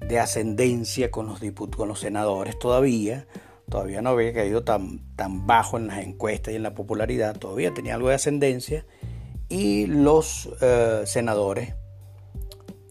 de, 0.00 0.18
ascendencia 0.20 1.10
con 1.10 1.26
los, 1.26 1.40
diputados, 1.40 1.76
con 1.76 1.88
los 1.88 2.00
senadores 2.00 2.58
todavía, 2.58 3.26
todavía 3.68 4.02
no 4.02 4.10
había 4.10 4.32
caído 4.32 4.62
tan, 4.62 5.00
tan 5.16 5.46
bajo 5.46 5.78
en 5.78 5.88
las 5.88 6.04
encuestas 6.04 6.52
y 6.52 6.56
en 6.56 6.62
la 6.62 6.74
popularidad, 6.74 7.36
todavía 7.38 7.72
tenía 7.74 7.94
algo 7.94 8.10
de 8.10 8.14
ascendencia. 8.14 8.84
Y 9.48 9.86
los 9.86 10.48
eh, 10.60 11.02
senadores 11.04 11.74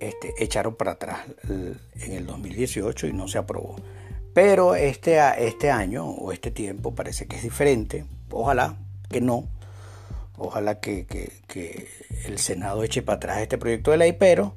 este, 0.01 0.33
echaron 0.43 0.75
para 0.75 0.93
atrás 0.93 1.19
en 1.47 2.11
el 2.11 2.25
2018 2.25 3.07
y 3.07 3.13
no 3.13 3.27
se 3.27 3.37
aprobó. 3.37 3.75
Pero 4.33 4.75
este, 4.75 5.19
este 5.45 5.69
año 5.69 6.05
o 6.05 6.31
este 6.31 6.51
tiempo 6.51 6.95
parece 6.95 7.27
que 7.27 7.35
es 7.35 7.43
diferente. 7.43 8.05
Ojalá, 8.31 8.77
que 9.09 9.21
no. 9.21 9.47
Ojalá 10.37 10.79
que, 10.79 11.05
el 12.25 12.39
Senado 12.39 12.83
eche 12.83 13.03
para 13.03 13.17
atrás 13.17 13.41
este 13.41 13.59
proyecto 13.59 13.91
de 13.91 13.97
ley, 13.97 14.13
pero 14.13 14.55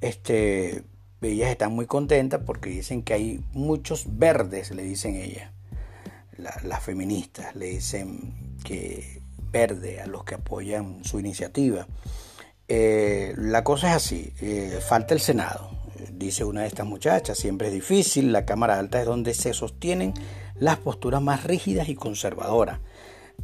este, 0.00 0.82
ellas 1.20 1.50
están 1.50 1.74
muy 1.74 1.84
contentas 1.84 2.40
porque 2.46 2.70
dicen 2.70 3.02
que 3.02 3.12
hay 3.12 3.44
muchos 3.52 4.06
verdes, 4.18 4.70
le 4.70 4.82
dicen 4.82 5.16
ellas, 5.16 5.50
las 6.38 6.82
feministas, 6.82 7.54
le 7.54 7.66
dicen 7.66 8.56
que 8.64 9.20
verde 9.50 10.00
a 10.00 10.06
los 10.06 10.24
que 10.24 10.36
apoyan 10.36 11.04
su 11.04 11.20
iniciativa. 11.20 11.86
Eh, 12.68 13.34
la 13.36 13.62
cosa 13.64 13.90
es 13.90 13.96
así, 13.96 14.32
eh, 14.40 14.80
falta 14.86 15.14
el 15.14 15.20
Senado, 15.20 15.70
dice 16.12 16.44
una 16.44 16.62
de 16.62 16.68
estas 16.68 16.86
muchachas, 16.86 17.38
siempre 17.38 17.68
es 17.68 17.74
difícil, 17.74 18.32
la 18.32 18.44
Cámara 18.44 18.78
Alta 18.78 19.00
es 19.00 19.06
donde 19.06 19.34
se 19.34 19.54
sostienen 19.54 20.14
las 20.58 20.78
posturas 20.78 21.22
más 21.22 21.44
rígidas 21.44 21.88
y 21.88 21.94
conservadoras. 21.94 22.80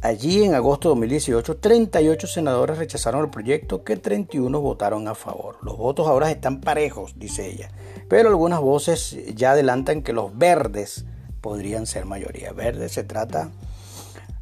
Allí 0.01 0.43
en 0.43 0.55
agosto 0.55 0.89
de 0.89 0.95
2018, 0.95 1.57
38 1.57 2.27
senadores 2.27 2.77
rechazaron 2.77 3.23
el 3.23 3.29
proyecto 3.29 3.83
que 3.83 3.95
31 3.95 4.59
votaron 4.59 5.07
a 5.07 5.15
favor. 5.15 5.57
Los 5.61 5.77
votos 5.77 6.07
ahora 6.07 6.29
están 6.29 6.59
parejos, 6.59 7.13
dice 7.17 7.47
ella, 7.47 7.69
pero 8.09 8.29
algunas 8.29 8.59
voces 8.59 9.17
ya 9.35 9.51
adelantan 9.51 10.01
que 10.01 10.11
los 10.11 10.37
verdes 10.37 11.05
podrían 11.39 11.85
ser 11.85 12.05
mayoría. 12.05 12.51
Verde 12.51 12.89
se 12.89 13.03
trata 13.03 13.51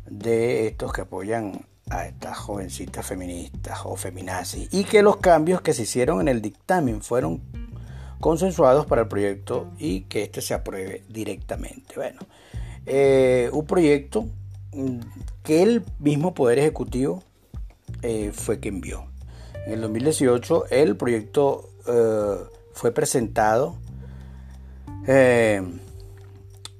de 0.09 0.67
estos 0.67 0.93
que 0.93 1.01
apoyan 1.01 1.65
a 1.91 2.07
estas 2.07 2.37
jovencitas 2.37 3.05
feministas 3.05 3.81
o 3.83 3.95
feminazis 3.95 4.69
y 4.71 4.85
que 4.85 5.03
los 5.03 5.17
cambios 5.17 5.61
que 5.61 5.73
se 5.73 5.83
hicieron 5.83 6.21
en 6.21 6.29
el 6.29 6.41
dictamen 6.41 7.01
fueron 7.01 7.41
consensuados 8.19 8.85
para 8.85 9.01
el 9.01 9.07
proyecto 9.07 9.67
y 9.77 10.01
que 10.01 10.23
este 10.23 10.41
se 10.41 10.53
apruebe 10.53 11.03
directamente. 11.09 11.95
Bueno, 11.95 12.21
eh, 12.85 13.49
un 13.51 13.65
proyecto 13.65 14.25
mm, 14.73 14.99
que 15.43 15.63
el 15.63 15.83
mismo 15.99 16.33
Poder 16.33 16.59
Ejecutivo 16.59 17.23
eh, 18.01 18.31
fue 18.33 18.59
que 18.59 18.69
envió. 18.69 19.05
En 19.65 19.73
el 19.73 19.81
2018 19.81 20.67
el 20.69 20.95
proyecto 20.95 21.69
eh, 21.87 22.37
fue 22.73 22.91
presentado 22.91 23.75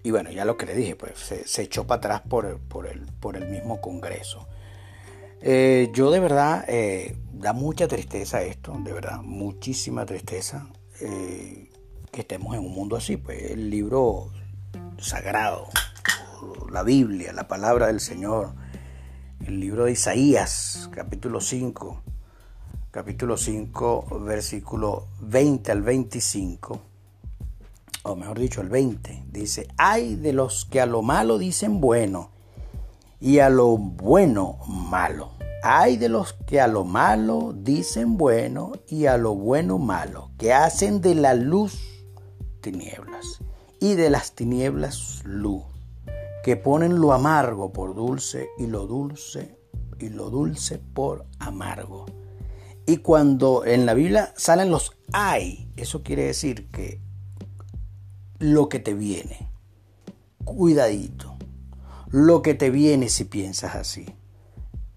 y 0.04 0.10
bueno, 0.10 0.32
ya 0.32 0.46
lo 0.46 0.58
que 0.58 0.66
le 0.66 0.74
dije, 0.74 0.96
pues 0.96 1.12
se, 1.46 1.62
echó 1.62 1.86
para 1.86 1.98
atrás 1.98 2.22
por, 2.22 2.60
por, 2.60 2.88
el, 2.88 3.02
por 3.20 3.36
el 3.36 3.48
mismo 3.48 3.82
Congreso. 3.82 4.48
Eh, 5.42 5.90
yo 5.94 6.12
de 6.12 6.20
verdad, 6.20 6.66
eh, 6.68 7.18
da 7.34 7.54
mucha 7.54 7.88
tristeza 7.88 8.44
esto, 8.44 8.78
de 8.84 8.94
verdad, 8.94 9.22
muchísima 9.24 10.06
tristeza 10.06 10.68
eh, 11.00 11.70
que 12.12 12.22
estemos 12.22 12.56
en 12.56 12.62
un 12.62 12.74
mundo 12.74 12.96
así. 12.96 13.18
Pues 13.18 13.52
el 13.52 13.70
libro 13.70 14.30
sagrado, 15.00 15.68
la 16.72 16.84
Biblia, 16.84 17.34
la 17.34 17.48
palabra 17.48 17.88
del 17.88 18.00
Señor, 18.00 18.54
el 19.46 19.60
libro 19.60 19.86
de 19.86 19.94
Isaías, 19.94 20.90
capítulo 20.92 21.42
5, 21.42 22.02
capítulo 22.92 23.36
5, 23.36 24.20
versículo 24.24 25.08
20 25.22 25.72
al 25.72 25.82
25 25.82 26.82
o 28.04 28.16
mejor 28.16 28.40
dicho, 28.40 28.62
el 28.62 28.70
20, 28.70 29.26
dice, 29.32 29.68
hay 29.78 30.16
de 30.16 30.34
los 30.34 30.66
que 30.66 30.82
a 30.82 30.86
lo 30.86 31.02
malo 31.02 31.38
dicen 31.38 31.80
bueno 31.80 32.32
y 33.22 33.38
a 33.40 33.50
lo 33.50 33.78
bueno 33.78 34.58
malo. 34.68 35.32
Hay 35.64 35.96
de 35.98 36.10
los 36.10 36.34
que 36.34 36.60
a 36.60 36.68
lo 36.68 36.84
malo 36.84 37.54
dicen 37.56 38.18
bueno 38.18 38.72
y 38.88 39.06
a 39.06 39.18
lo 39.18 39.36
bueno 39.36 39.78
malo, 39.78 40.32
que 40.40 40.54
hacen 40.54 41.02
de 41.02 41.14
la 41.14 41.36
luz 41.36 41.80
tinieblas 42.62 43.40
y 43.80 43.94
de 43.94 44.10
las 44.10 44.34
tinieblas 44.34 45.22
luz, 45.24 45.64
que 46.44 46.58
ponen 46.58 47.00
lo 47.00 47.14
amargo 47.14 47.72
por 47.72 47.94
dulce 47.94 48.50
y 48.58 48.66
lo 48.66 48.88
dulce 48.88 49.56
y 50.00 50.10
lo 50.10 50.32
dulce 50.32 50.80
por 50.80 51.28
amargo. 51.38 52.08
Y 52.88 52.98
cuando 52.98 53.64
en 53.66 53.86
la 53.86 53.94
Biblia 53.94 54.34
salen 54.36 54.72
los 54.72 54.98
hay, 55.14 55.72
eso 55.78 56.02
quiere 56.02 56.24
decir 56.24 56.72
que 56.72 57.00
lo 58.40 58.68
que 58.68 58.80
te 58.80 58.96
viene. 58.96 59.52
Cuidadito. 60.44 61.38
Lo 62.12 62.42
que 62.42 62.54
te 62.54 62.70
viene 62.70 63.08
si 63.08 63.24
piensas 63.24 63.76
así. 63.76 64.06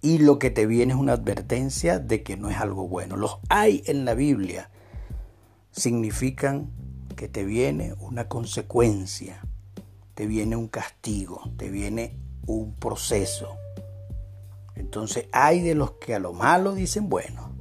Y 0.02 0.18
lo 0.18 0.40
que 0.40 0.50
te 0.50 0.66
viene 0.66 0.94
es 0.94 0.98
una 0.98 1.12
advertencia 1.12 2.00
de 2.00 2.24
que 2.24 2.36
no 2.36 2.50
es 2.50 2.58
algo 2.58 2.88
bueno. 2.88 3.16
Los 3.16 3.38
hay 3.48 3.84
en 3.86 4.04
la 4.04 4.14
Biblia 4.14 4.68
significan 5.70 6.70
que 7.14 7.28
te 7.28 7.44
viene 7.44 7.94
una 8.00 8.28
consecuencia, 8.28 9.40
te 10.14 10.26
viene 10.26 10.56
un 10.56 10.66
castigo, 10.66 11.40
te 11.56 11.70
viene 11.70 12.18
un 12.46 12.74
proceso. 12.74 13.56
Entonces 14.74 15.26
hay 15.30 15.60
de 15.60 15.76
los 15.76 15.92
que 15.92 16.16
a 16.16 16.18
lo 16.18 16.32
malo 16.32 16.74
dicen 16.74 17.08
bueno 17.08 17.52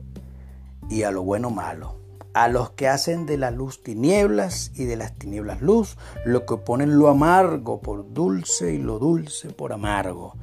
y 0.90 1.04
a 1.04 1.12
lo 1.12 1.22
bueno 1.22 1.52
malo 1.52 2.03
a 2.34 2.48
los 2.48 2.72
que 2.72 2.88
hacen 2.88 3.26
de 3.26 3.38
la 3.38 3.52
luz 3.52 3.84
tinieblas 3.84 4.72
y 4.76 4.86
de 4.86 4.96
las 4.96 5.18
tinieblas 5.18 5.62
luz, 5.62 5.98
lo 6.26 6.46
que 6.46 6.58
ponen 6.58 6.98
lo 6.98 7.10
amargo 7.10 7.82
por 7.82 8.14
dulce 8.14 8.74
y 8.74 8.80
lo 8.80 9.00
dulce 9.00 9.50
por 9.50 9.74
amargo. 9.74 10.36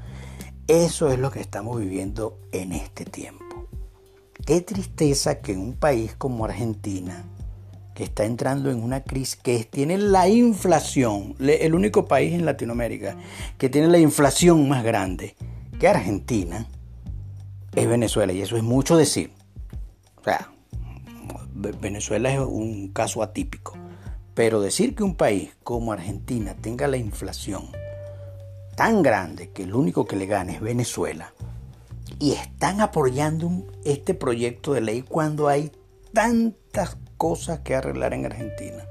Eso 0.68 1.10
es 1.10 1.18
lo 1.18 1.30
que 1.30 1.40
estamos 1.40 1.80
viviendo 1.80 2.38
en 2.52 2.72
este 2.72 3.04
tiempo. 3.04 3.66
Qué 4.46 4.60
tristeza 4.60 5.40
que 5.40 5.52
en 5.52 5.60
un 5.60 5.72
país 5.74 6.14
como 6.14 6.44
Argentina, 6.44 7.24
que 7.94 8.04
está 8.04 8.24
entrando 8.24 8.70
en 8.70 8.82
una 8.82 9.02
crisis, 9.02 9.36
que 9.36 9.64
tiene 9.64 9.98
la 9.98 10.28
inflación, 10.28 11.34
el 11.40 11.74
único 11.74 12.06
país 12.06 12.32
en 12.32 12.46
Latinoamérica 12.46 13.16
que 13.58 13.68
tiene 13.68 13.88
la 13.88 13.98
inflación 13.98 14.68
más 14.68 14.84
grande 14.84 15.34
que 15.78 15.88
Argentina, 15.88 16.66
es 17.74 17.88
Venezuela. 17.88 18.32
Y 18.32 18.42
eso 18.42 18.56
es 18.56 18.62
mucho 18.62 18.96
decir. 18.96 19.32
O 20.20 20.24
sea, 20.24 20.49
Venezuela 21.60 22.32
es 22.32 22.40
un 22.40 22.88
caso 22.88 23.22
atípico. 23.22 23.74
Pero 24.34 24.60
decir 24.60 24.94
que 24.94 25.02
un 25.02 25.16
país 25.16 25.56
como 25.62 25.92
Argentina 25.92 26.54
tenga 26.54 26.86
la 26.86 26.96
inflación 26.96 27.68
tan 28.76 29.02
grande 29.02 29.50
que 29.50 29.64
el 29.64 29.74
único 29.74 30.06
que 30.06 30.16
le 30.16 30.26
gane 30.26 30.54
es 30.54 30.60
Venezuela 30.60 31.34
y 32.18 32.32
están 32.32 32.80
apoyando 32.80 33.66
este 33.84 34.14
proyecto 34.14 34.72
de 34.72 34.80
ley 34.80 35.02
cuando 35.02 35.48
hay 35.48 35.70
tantas 36.14 36.96
cosas 37.16 37.60
que 37.60 37.74
arreglar 37.74 38.14
en 38.14 38.26
Argentina 38.26 38.84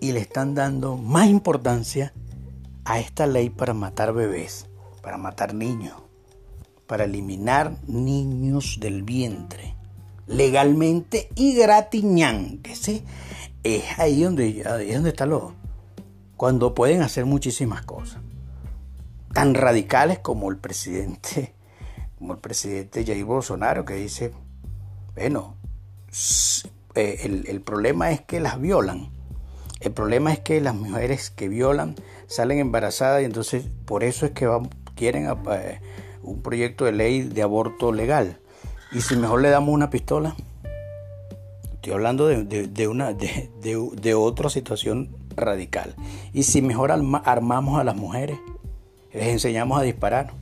y 0.00 0.12
le 0.12 0.20
están 0.20 0.54
dando 0.54 0.96
más 0.96 1.26
importancia 1.28 2.12
a 2.84 3.00
esta 3.00 3.26
ley 3.26 3.50
para 3.50 3.74
matar 3.74 4.12
bebés, 4.12 4.66
para 5.02 5.18
matar 5.18 5.54
niños, 5.54 5.96
para 6.86 7.04
eliminar 7.04 7.76
niños 7.88 8.78
del 8.80 9.02
vientre 9.02 9.77
legalmente 10.28 11.28
y 11.34 11.56
gratiñán, 11.56 12.58
que 12.58 12.76
sí, 12.76 13.02
es 13.64 13.98
ahí 13.98 14.22
donde, 14.22 14.62
ahí 14.66 14.92
donde 14.92 15.10
está 15.10 15.26
lo, 15.26 15.54
cuando 16.36 16.74
pueden 16.74 17.02
hacer 17.02 17.24
muchísimas 17.24 17.84
cosas, 17.84 18.20
tan 19.32 19.54
radicales 19.54 20.20
como 20.20 20.50
el 20.50 20.58
presidente, 20.58 21.54
como 22.18 22.34
el 22.34 22.38
presidente 22.38 23.04
Jair 23.04 23.24
Bolsonaro, 23.24 23.84
que 23.84 23.94
dice, 23.94 24.32
bueno, 25.14 25.56
eh, 26.94 27.44
el, 27.48 27.60
problema 27.60 28.10
es 28.12 28.20
que 28.20 28.40
las 28.40 28.60
violan. 28.60 29.10
El 29.80 29.92
problema 29.92 30.32
es 30.32 30.40
que 30.40 30.60
las 30.60 30.74
mujeres 30.74 31.30
que 31.30 31.48
violan 31.48 31.94
salen 32.26 32.58
embarazadas 32.58 33.22
y 33.22 33.24
entonces 33.24 33.66
por 33.84 34.02
eso 34.02 34.26
es 34.26 34.32
que 34.32 34.48
quieren 34.96 35.28
eh, 35.52 35.80
un 36.22 36.42
proyecto 36.42 36.84
de 36.84 36.92
ley 36.92 37.22
de 37.22 37.42
aborto 37.42 37.92
legal. 37.92 38.40
¿Y 38.90 39.02
si 39.02 39.16
mejor 39.16 39.42
le 39.42 39.50
damos 39.50 39.74
una 39.74 39.90
pistola? 39.90 40.34
Estoy 41.74 41.92
hablando 41.92 42.26
de, 42.26 42.88
una, 42.88 43.12
de, 43.12 44.14
otra 44.14 44.48
situación 44.48 45.14
radical. 45.36 45.94
¿Y 46.32 46.44
si 46.44 46.62
mejor 46.62 46.90
armamos 46.90 47.78
a 47.78 47.84
las 47.84 47.96
mujeres? 47.96 48.38
Les 49.12 49.28
enseñamos 49.28 49.78
a 49.78 49.82
disparar 49.82 50.32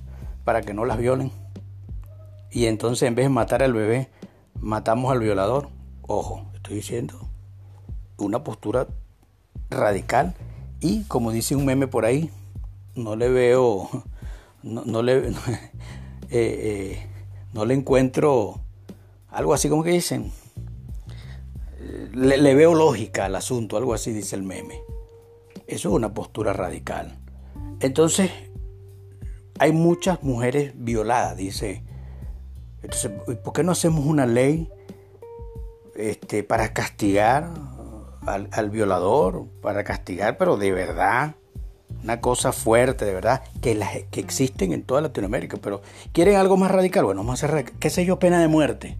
para 0.44 0.62
que 0.62 0.74
no 0.74 0.84
las 0.84 0.98
violen. 0.98 1.32
Y 2.52 2.66
entonces 2.66 3.08
en 3.08 3.16
vez 3.16 3.26
de 3.26 3.30
matar 3.30 3.62
al 3.62 3.72
bebé, 3.72 4.08
matamos 4.60 5.10
al 5.10 5.20
violador. 5.20 5.68
Ojo, 6.02 6.46
estoy 6.54 6.76
diciendo 6.76 7.28
una 8.16 8.44
postura 8.44 8.86
radical 9.70 10.34
y 10.80 11.02
como 11.04 11.32
dice 11.32 11.56
un 11.56 11.66
meme 11.66 11.88
por 11.88 12.04
ahí, 12.04 12.30
no 12.94 13.16
le 13.16 13.28
veo, 13.28 13.88
no, 14.62 15.02
le, 15.02 15.28
eh, 15.28 15.32
eh, 16.30 17.06
no 17.56 17.64
le 17.64 17.72
encuentro 17.72 18.60
algo 19.30 19.54
así 19.54 19.70
como 19.70 19.82
que 19.82 19.90
dicen. 19.90 20.30
Le, 22.12 22.54
veo 22.54 22.74
lógica 22.74 23.24
al 23.24 23.34
asunto, 23.34 23.78
algo 23.78 23.94
así 23.94 24.12
dice 24.12 24.36
el 24.36 24.42
meme. 24.42 24.82
Eso 25.66 25.88
es 25.88 25.94
una 25.94 26.12
postura 26.12 26.52
radical. 26.52 27.18
Entonces, 27.80 28.30
hay 29.58 29.72
muchas 29.72 30.22
mujeres 30.22 30.72
violadas, 30.76 31.36
dice. 31.38 31.82
Entonces, 32.82 33.10
¿por 33.42 33.54
qué 33.54 33.64
no 33.64 33.72
hacemos 33.72 34.04
una 34.04 34.26
ley 34.26 34.70
este, 35.94 36.42
para 36.42 36.74
castigar 36.74 37.50
al, 38.26 38.48
al 38.52 38.68
violador? 38.68 39.46
Para 39.62 39.82
castigar, 39.82 40.36
pero 40.36 40.58
de 40.58 40.72
verdad 40.72 41.36
una 42.02 42.20
cosa 42.20 42.52
fuerte, 42.52 43.04
de 43.04 43.14
verdad, 43.14 43.42
que, 43.60 43.74
las, 43.74 43.90
que 44.10 44.20
existen 44.20 44.72
en 44.72 44.82
toda 44.82 45.00
Latinoamérica, 45.00 45.56
pero 45.56 45.82
quieren 46.12 46.36
algo 46.36 46.56
más 46.56 46.70
radical, 46.70 47.04
bueno, 47.04 47.22
vamos 47.22 47.42
a 47.42 47.46
hacer, 47.46 47.72
qué 47.72 47.90
sé 47.90 48.04
yo, 48.04 48.18
pena 48.18 48.40
de 48.40 48.48
muerte. 48.48 48.96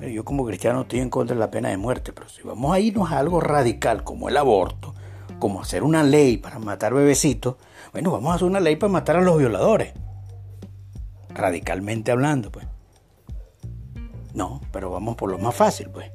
yo 0.00 0.24
como 0.24 0.44
cristiano 0.46 0.82
estoy 0.82 1.00
en 1.00 1.10
contra 1.10 1.34
de 1.34 1.40
la 1.40 1.50
pena 1.50 1.68
de 1.70 1.76
muerte, 1.76 2.12
pero 2.12 2.28
si 2.28 2.42
vamos 2.42 2.74
a 2.74 2.80
irnos 2.80 3.10
a 3.10 3.18
algo 3.18 3.40
radical 3.40 4.04
como 4.04 4.28
el 4.28 4.36
aborto, 4.36 4.94
como 5.38 5.62
hacer 5.62 5.82
una 5.82 6.02
ley 6.02 6.36
para 6.36 6.58
matar 6.58 6.94
bebecitos, 6.94 7.56
bueno, 7.92 8.10
vamos 8.10 8.32
a 8.32 8.34
hacer 8.36 8.46
una 8.46 8.60
ley 8.60 8.76
para 8.76 8.92
matar 8.92 9.16
a 9.16 9.22
los 9.22 9.38
violadores. 9.38 9.94
Radicalmente 11.30 12.10
hablando, 12.12 12.50
pues. 12.50 12.66
No, 14.34 14.60
pero 14.70 14.90
vamos 14.90 15.16
por 15.16 15.30
lo 15.30 15.38
más 15.38 15.54
fácil, 15.54 15.88
pues. 15.90 16.10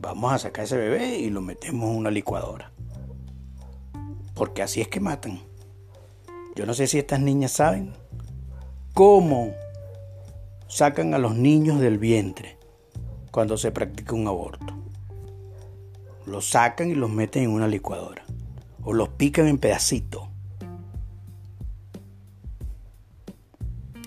Vamos 0.00 0.32
a 0.32 0.38
sacar 0.38 0.64
ese 0.64 0.76
bebé 0.76 1.18
y 1.18 1.28
lo 1.28 1.42
metemos 1.42 1.90
en 1.90 1.96
una 1.96 2.10
licuadora. 2.10 2.72
Porque 4.34 4.62
así 4.62 4.80
es 4.80 4.88
que 4.88 5.00
matan. 5.00 5.47
Yo 6.58 6.66
no 6.66 6.74
sé 6.74 6.88
si 6.88 6.98
estas 6.98 7.20
niñas 7.20 7.52
saben 7.52 7.92
cómo 8.92 9.52
sacan 10.66 11.14
a 11.14 11.18
los 11.18 11.36
niños 11.36 11.78
del 11.78 11.98
vientre 11.98 12.58
cuando 13.30 13.56
se 13.56 13.70
practica 13.70 14.16
un 14.16 14.26
aborto. 14.26 14.74
Los 16.26 16.50
sacan 16.50 16.90
y 16.90 16.96
los 16.96 17.10
meten 17.10 17.44
en 17.44 17.50
una 17.50 17.68
licuadora. 17.68 18.24
O 18.82 18.92
los 18.92 19.08
pican 19.10 19.46
en 19.46 19.58
pedacitos. 19.58 20.24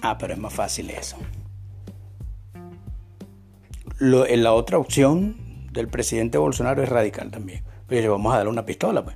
Ah, 0.02 0.18
pero 0.18 0.34
es 0.34 0.40
más 0.40 0.54
fácil 0.54 0.90
eso. 0.90 1.16
en 4.02 4.44
la 4.44 4.52
otra 4.52 4.78
opción 4.78 5.70
del 5.72 5.88
presidente 5.88 6.38
Bolsonaro 6.38 6.84
es 6.84 6.90
radical 6.90 7.32
también. 7.32 7.64
Pues 7.88 8.02
le 8.02 8.10
vamos 8.10 8.34
a 8.34 8.40
dar 8.40 8.50
una 8.50 8.66
pistola 8.66 9.06
pues, 9.06 9.16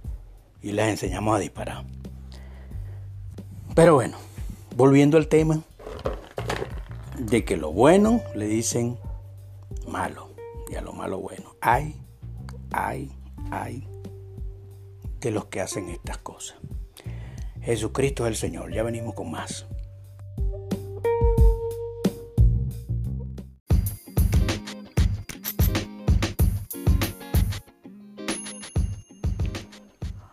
y 0.61 0.71
les 0.71 0.87
enseñamos 0.87 1.35
a 1.35 1.39
disparar. 1.39 1.83
Pero 3.75 3.95
bueno, 3.95 4.17
volviendo 4.77 5.17
al 5.17 5.27
tema 5.27 5.61
de 7.19 7.43
que 7.43 7.57
lo 7.57 7.73
bueno 7.73 8.21
le 8.33 8.47
dicen 8.47 8.97
malo 9.85 10.29
y 10.71 10.75
a 10.75 10.81
lo 10.81 10.93
malo 10.93 11.19
bueno. 11.19 11.55
Hay, 11.59 12.01
hay, 12.71 13.11
hay 13.51 13.85
de 15.19 15.31
los 15.31 15.47
que 15.47 15.59
hacen 15.59 15.89
estas 15.89 16.19
cosas. 16.19 16.57
Jesucristo 17.61 18.23
es 18.25 18.29
el 18.29 18.35
Señor. 18.37 18.71
Ya 18.71 18.81
venimos 18.81 19.13
con 19.13 19.29
más. 19.29 19.67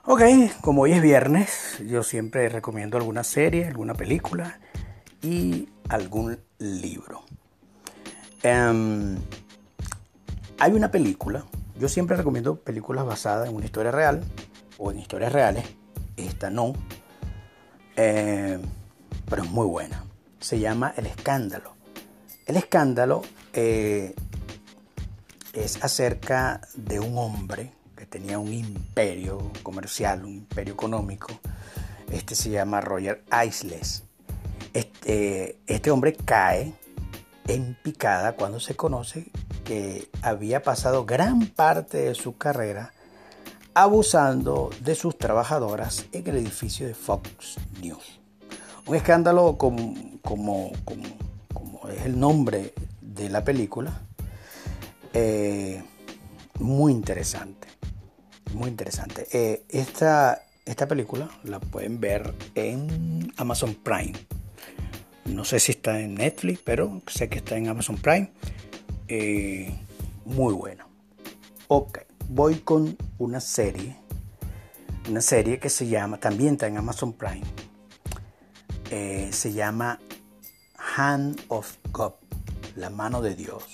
Ok, 0.04 0.20
como 0.62 0.82
hoy 0.82 0.94
es 0.94 1.00
viernes, 1.00 1.78
yo 1.86 2.02
siempre 2.02 2.48
recomiendo 2.48 2.96
alguna 2.96 3.22
serie, 3.22 3.66
alguna 3.66 3.94
película 3.94 4.58
y 5.22 5.68
algún 5.88 6.40
libro. 6.58 7.22
Em, 8.42 9.16
hay 10.58 10.72
una 10.72 10.90
película, 10.90 11.44
yo 11.78 11.88
siempre 11.88 12.16
recomiendo 12.16 12.56
películas 12.56 13.06
basadas 13.06 13.48
en 13.48 13.54
una 13.54 13.64
historia 13.64 13.92
real 13.92 14.24
o 14.76 14.90
en 14.90 14.98
historias 14.98 15.32
reales, 15.32 15.66
esta 16.16 16.50
no, 16.50 16.72
em, 17.94 18.60
pero 19.30 19.44
es 19.44 19.50
muy 19.50 19.68
buena. 19.68 20.04
Se 20.40 20.58
llama 20.58 20.92
El 20.96 21.06
Escándalo. 21.06 21.76
El 22.46 22.56
Escándalo 22.56 23.22
eh, 23.52 24.16
es 25.52 25.84
acerca 25.84 26.60
de 26.74 26.98
un 26.98 27.16
hombre 27.16 27.72
tenía 28.06 28.38
un 28.38 28.52
imperio 28.52 29.50
comercial, 29.62 30.24
un 30.24 30.34
imperio 30.34 30.74
económico. 30.74 31.28
Este 32.10 32.34
se 32.34 32.50
llama 32.50 32.80
Roger 32.80 33.24
Isles. 33.46 34.04
Este, 34.72 35.58
este 35.66 35.90
hombre 35.90 36.14
cae 36.14 36.72
en 37.48 37.76
picada 37.82 38.32
cuando 38.32 38.60
se 38.60 38.76
conoce 38.76 39.26
que 39.64 40.08
había 40.22 40.62
pasado 40.62 41.04
gran 41.04 41.46
parte 41.46 41.98
de 41.98 42.14
su 42.14 42.36
carrera 42.36 42.92
abusando 43.74 44.70
de 44.80 44.94
sus 44.94 45.16
trabajadoras 45.16 46.06
en 46.12 46.26
el 46.28 46.36
edificio 46.36 46.86
de 46.86 46.94
Fox 46.94 47.56
News. 47.80 48.20
Un 48.86 48.96
escándalo 48.96 49.56
como, 49.56 49.94
como, 50.22 50.72
como, 50.84 51.88
es 51.88 52.04
el 52.04 52.18
nombre 52.18 52.74
de 53.00 53.28
la 53.28 53.44
película, 53.44 54.00
eh, 55.14 55.82
muy 56.58 56.92
interesante 56.92 57.68
muy 58.54 58.68
interesante. 58.68 59.26
Eh, 59.32 59.64
esta, 59.68 60.42
esta 60.64 60.86
película 60.86 61.30
la 61.44 61.60
pueden 61.60 62.00
ver 62.00 62.34
en 62.54 63.32
Amazon 63.36 63.74
Prime. 63.74 64.12
No 65.24 65.44
sé 65.44 65.60
si 65.60 65.72
está 65.72 66.00
en 66.00 66.14
Netflix, 66.14 66.60
pero 66.64 67.02
sé 67.06 67.28
que 67.28 67.38
está 67.38 67.56
en 67.56 67.68
Amazon 67.68 67.96
Prime. 67.96 68.30
Eh, 69.08 69.74
muy 70.24 70.54
bueno. 70.54 70.86
Ok, 71.68 72.00
voy 72.28 72.56
con 72.56 72.96
una 73.18 73.40
serie. 73.40 73.96
Una 75.08 75.20
serie 75.20 75.58
que 75.58 75.68
se 75.68 75.88
llama, 75.88 76.18
también 76.18 76.54
está 76.54 76.66
en 76.66 76.76
Amazon 76.76 77.12
Prime. 77.12 77.42
Eh, 78.90 79.30
se 79.32 79.52
llama 79.52 79.98
Hand 80.96 81.40
of 81.48 81.76
God, 81.90 82.12
la 82.76 82.90
mano 82.90 83.22
de 83.22 83.34
Dios. 83.34 83.64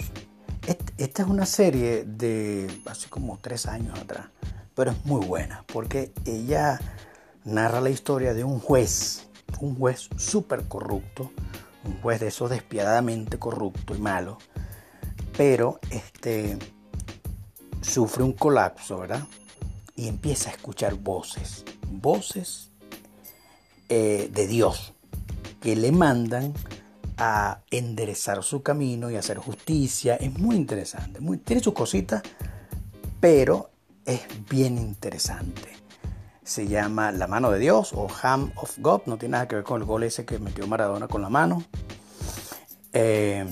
Esta 0.99 1.23
es 1.23 1.29
una 1.29 1.47
serie 1.47 2.05
de 2.05 2.71
hace 2.85 3.09
como 3.09 3.39
tres 3.39 3.67
años 3.67 3.99
atrás 3.99 4.27
pero 4.79 4.93
es 4.93 5.05
muy 5.05 5.27
buena 5.27 5.65
porque 5.67 6.13
ella 6.25 6.79
narra 7.43 7.81
la 7.81 7.91
historia 7.91 8.33
de 8.33 8.45
un 8.45 8.61
juez, 8.61 9.27
un 9.59 9.75
juez 9.75 10.09
súper 10.17 10.69
corrupto, 10.69 11.33
un 11.85 12.01
juez 12.01 12.21
de 12.21 12.29
esos 12.29 12.49
despiadadamente 12.49 13.41
corrupto 13.41 13.97
y 13.97 13.99
malo, 13.99 14.39
pero 15.37 15.81
este 15.91 16.57
sufre 17.83 18.23
un 18.23 18.35
colapso, 18.35 18.99
¿verdad? 18.99 19.27
Y 19.97 20.07
empieza 20.07 20.51
a 20.51 20.53
escuchar 20.53 20.95
voces, 20.95 21.65
voces 21.91 22.71
eh, 23.89 24.31
de 24.33 24.47
Dios 24.47 24.95
que 25.61 25.75
le 25.75 25.91
mandan 25.91 26.55
a 27.17 27.63
enderezar 27.73 28.45
su 28.45 28.63
camino 28.63 29.11
y 29.11 29.17
hacer 29.17 29.39
justicia. 29.39 30.15
Es 30.15 30.39
muy 30.39 30.55
interesante, 30.55 31.19
muy, 31.19 31.39
tiene 31.39 31.61
sus 31.61 31.75
cositas, 31.75 32.23
pero 33.19 33.71
es 34.09 34.23
bien 34.49 34.79
interesante. 34.79 35.69
Se 36.43 36.67
llama 36.67 37.13
La 37.13 37.27
mano 37.27 37.51
de 37.51 37.59
Dios 37.59 37.93
o 37.93 38.09
Ham 38.23 38.51
of 38.57 38.79
God. 38.79 39.03
No 39.05 39.19
tiene 39.19 39.33
nada 39.33 39.47
que 39.47 39.57
ver 39.57 39.65
con 39.65 39.83
el 39.83 39.87
gol 39.87 40.03
ese 40.03 40.25
que 40.25 40.39
metió 40.39 40.67
Maradona 40.67 41.09
con 41.09 41.21
la 41.21 41.29
mano. 41.29 41.63
Eh, 42.95 43.45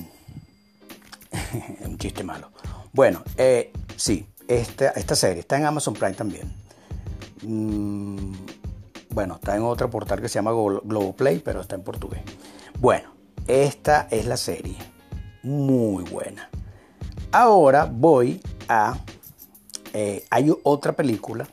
un 1.84 1.98
chiste 1.98 2.24
malo. 2.24 2.50
Bueno, 2.92 3.22
eh, 3.36 3.70
sí, 3.96 4.26
esta, 4.48 4.88
esta, 4.90 5.14
serie 5.14 5.40
está 5.40 5.58
en 5.58 5.66
Amazon 5.66 5.92
Prime 5.92 6.14
también. 6.14 6.50
Mm, 7.42 8.32
bueno, 9.10 9.34
está 9.34 9.56
en 9.56 9.62
otro 9.62 9.90
portal 9.90 10.22
que 10.22 10.28
se 10.30 10.36
llama 10.36 10.52
Globoplay, 10.52 11.40
pero 11.40 11.60
está 11.60 11.74
en 11.74 11.82
portugués. 11.82 12.22
Bueno, 12.80 13.10
esta 13.46 14.08
es 14.10 14.24
la 14.24 14.38
serie. 14.38 14.78
Muy 15.42 16.04
buena. 16.04 16.48
Ahora 17.30 17.84
voy 17.84 18.40
a 18.68 18.96
eh, 19.98 20.26
hay 20.28 20.54
otra 20.62 20.92
película, 20.92 21.48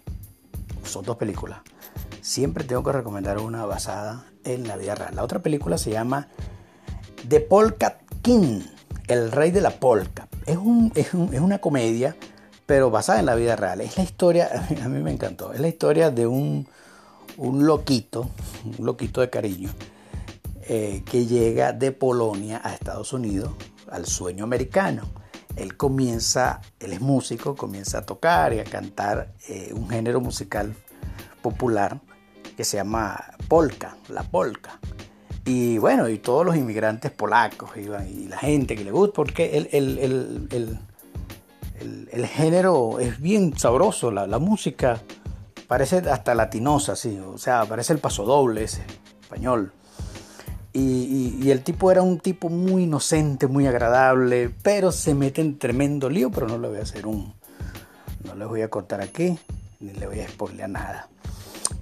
son 0.83 1.05
dos 1.05 1.15
películas. 1.15 1.59
Siempre 2.19 2.65
tengo 2.65 2.83
que 2.83 2.91
recomendar 2.91 3.39
una 3.39 3.65
basada 3.65 4.25
en 4.43 4.67
la 4.67 4.75
vida 4.75 4.95
real. 4.95 5.15
La 5.15 5.23
otra 5.23 5.39
película 5.39 5.77
se 5.77 5.91
llama 5.91 6.27
The 7.25 7.39
Polka 7.39 7.99
King, 8.21 8.59
el 9.07 9.31
rey 9.31 9.51
de 9.51 9.61
la 9.61 9.69
polka. 9.79 10.27
Es, 10.45 10.57
es, 10.95 11.13
una 11.13 11.59
comedia, 11.59 12.17
pero 12.65 12.91
basada 12.91 13.21
en 13.21 13.27
la 13.27 13.35
vida 13.35 13.55
real. 13.55 13.79
Es 13.79 13.95
la 13.95 14.03
historia, 14.03 14.49
a 14.83 14.89
mí 14.89 15.01
me 15.01 15.11
encantó, 15.11 15.53
es 15.53 15.61
la 15.61 15.69
historia 15.69 16.11
de 16.11 16.27
un, 16.27 16.67
un 17.37 17.65
loquito, 17.65 18.29
un 18.77 18.85
loquito 18.85 19.21
de 19.21 19.29
cariño, 19.29 19.69
eh, 20.67 21.01
que 21.09 21.25
llega 21.27 21.71
de 21.71 21.93
Polonia 21.93 22.59
a 22.61 22.73
Estados 22.73 23.13
Unidos 23.13 23.53
al 23.89 24.05
sueño 24.05 24.43
americano 24.43 25.22
él 25.55 25.77
comienza, 25.77 26.61
él 26.79 26.93
es 26.93 27.01
músico, 27.01 27.55
comienza 27.55 27.99
a 27.99 28.05
tocar 28.05 28.53
y 28.53 28.59
a 28.59 28.63
cantar 28.63 29.33
eh, 29.47 29.71
un 29.73 29.89
género 29.89 30.21
musical 30.21 30.75
popular 31.41 31.99
que 32.55 32.63
se 32.63 32.77
llama 32.77 33.35
polka, 33.47 33.97
la 34.09 34.23
polka. 34.23 34.79
Y 35.45 35.77
bueno, 35.77 36.07
y 36.07 36.19
todos 36.19 36.45
los 36.45 36.55
inmigrantes 36.55 37.11
polacos 37.11 37.71
y 37.75 38.27
la 38.27 38.37
gente 38.37 38.75
que 38.75 38.83
le 38.85 38.91
gusta, 38.91 39.13
porque 39.13 39.57
el, 39.57 39.67
el, 39.71 40.79
el, 42.11 42.27
género 42.27 42.99
es 42.99 43.19
bien 43.19 43.57
sabroso, 43.57 44.09
la, 44.09 44.25
la, 44.25 44.39
música 44.39 45.01
parece 45.67 45.97
hasta 45.97 46.33
latinosa, 46.33 46.95
sí, 46.95 47.19
o 47.19 47.37
sea, 47.37 47.65
parece 47.65 47.91
el 47.91 47.99
paso 47.99 48.23
doble 48.23 48.63
ese, 48.63 48.85
español. 49.21 49.73
Y, 50.75 51.51
el 51.51 51.61
tipo 51.63 51.91
era 51.91 52.01
un 52.01 52.19
tipo 52.19 52.49
muy 52.49 52.83
inocente, 52.83 53.45
muy 53.45 53.67
agradable, 53.67 54.51
pero 54.63 54.91
se 54.91 55.13
mete 55.13 55.41
en 55.41 55.59
tremendo 55.59 56.09
lío, 56.09 56.31
pero 56.31 56.47
no 56.47 56.57
le 56.57 56.67
voy 56.67 56.77
a 56.79 56.81
hacer 56.81 57.05
un... 57.05 57.33
No 58.25 58.33
les 58.35 58.47
voy 58.47 58.61
a 58.61 58.69
contar 58.69 59.01
aquí, 59.01 59.37
ni 59.79 59.93
le 59.93 60.07
voy 60.07 60.21
a 60.21 60.27
spoilear 60.27 60.69
nada. 60.69 61.09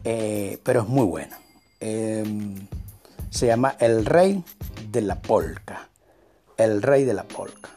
Eh, 0.04 0.60
pero 0.64 0.82
es 0.82 0.88
muy 0.88 1.06
bueno. 1.06 1.36
Em, 1.80 2.68
se 3.30 3.48
llama 3.48 3.76
El 3.80 4.06
Rey 4.06 4.44
de 4.92 5.02
la 5.02 5.22
Polka. 5.22 5.88
El 6.58 6.82
Rey 6.82 7.06
de 7.06 7.14
la 7.14 7.24
Polka. 7.24 7.70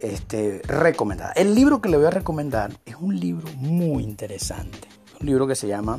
Este, 0.00 0.62
recomendada. 0.64 1.32
El 1.32 1.54
libro 1.54 1.80
que 1.80 1.88
le 1.88 1.96
voy 1.96 2.06
a 2.06 2.10
recomendar 2.10 2.72
es 2.86 2.96
un 2.96 3.20
libro 3.20 3.46
muy 3.58 4.02
interesante. 4.02 4.88
Un 5.20 5.26
libro 5.26 5.46
que 5.46 5.54
se 5.54 5.68
llama 5.68 5.98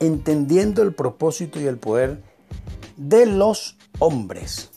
Entendiendo 0.00 0.82
el 0.82 0.92
propósito 0.92 1.60
y 1.60 1.66
el 1.66 1.76
poder 1.76 2.20
de 2.96 3.26
los 3.26 3.76
hombres. 3.98 4.70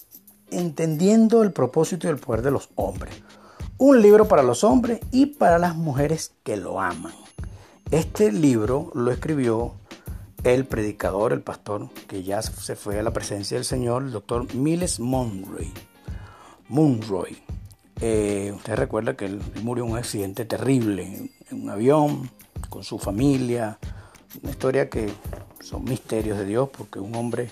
Entendiendo 0.51 1.43
el 1.43 1.51
propósito 1.51 2.07
y 2.07 2.09
el 2.09 2.17
poder 2.17 2.41
de 2.41 2.51
los 2.51 2.69
hombres. 2.75 3.13
Un 3.77 4.01
libro 4.01 4.27
para 4.27 4.43
los 4.43 4.63
hombres 4.63 4.99
y 5.11 5.27
para 5.27 5.57
las 5.57 5.75
mujeres 5.75 6.33
que 6.43 6.57
lo 6.57 6.81
aman. 6.81 7.13
Este 7.91 8.31
libro 8.31 8.91
lo 8.93 9.11
escribió 9.11 9.73
el 10.43 10.65
predicador, 10.65 11.33
el 11.33 11.41
pastor, 11.41 11.89
que 12.07 12.23
ya 12.23 12.41
se 12.41 12.75
fue 12.75 12.99
a 12.99 13.03
la 13.03 13.11
presencia 13.11 13.57
del 13.57 13.65
Señor, 13.65 14.03
el 14.03 14.11
doctor 14.11 14.53
Miles 14.53 14.99
Monroy. 14.99 15.71
Monroy. 16.67 17.37
Eh, 18.01 18.53
usted 18.55 18.75
recuerda 18.75 19.17
que 19.17 19.25
él 19.25 19.41
murió 19.63 19.85
en 19.85 19.91
un 19.91 19.97
accidente 19.97 20.45
terrible 20.45 21.31
en 21.49 21.63
un 21.63 21.69
avión 21.69 22.29
con 22.69 22.83
su 22.83 22.99
familia. 22.99 23.77
Una 24.41 24.51
historia 24.51 24.89
que 24.89 25.09
son 25.61 25.83
misterios 25.83 26.37
de 26.37 26.45
Dios 26.45 26.69
porque 26.75 26.99
un 26.99 27.15
hombre, 27.15 27.49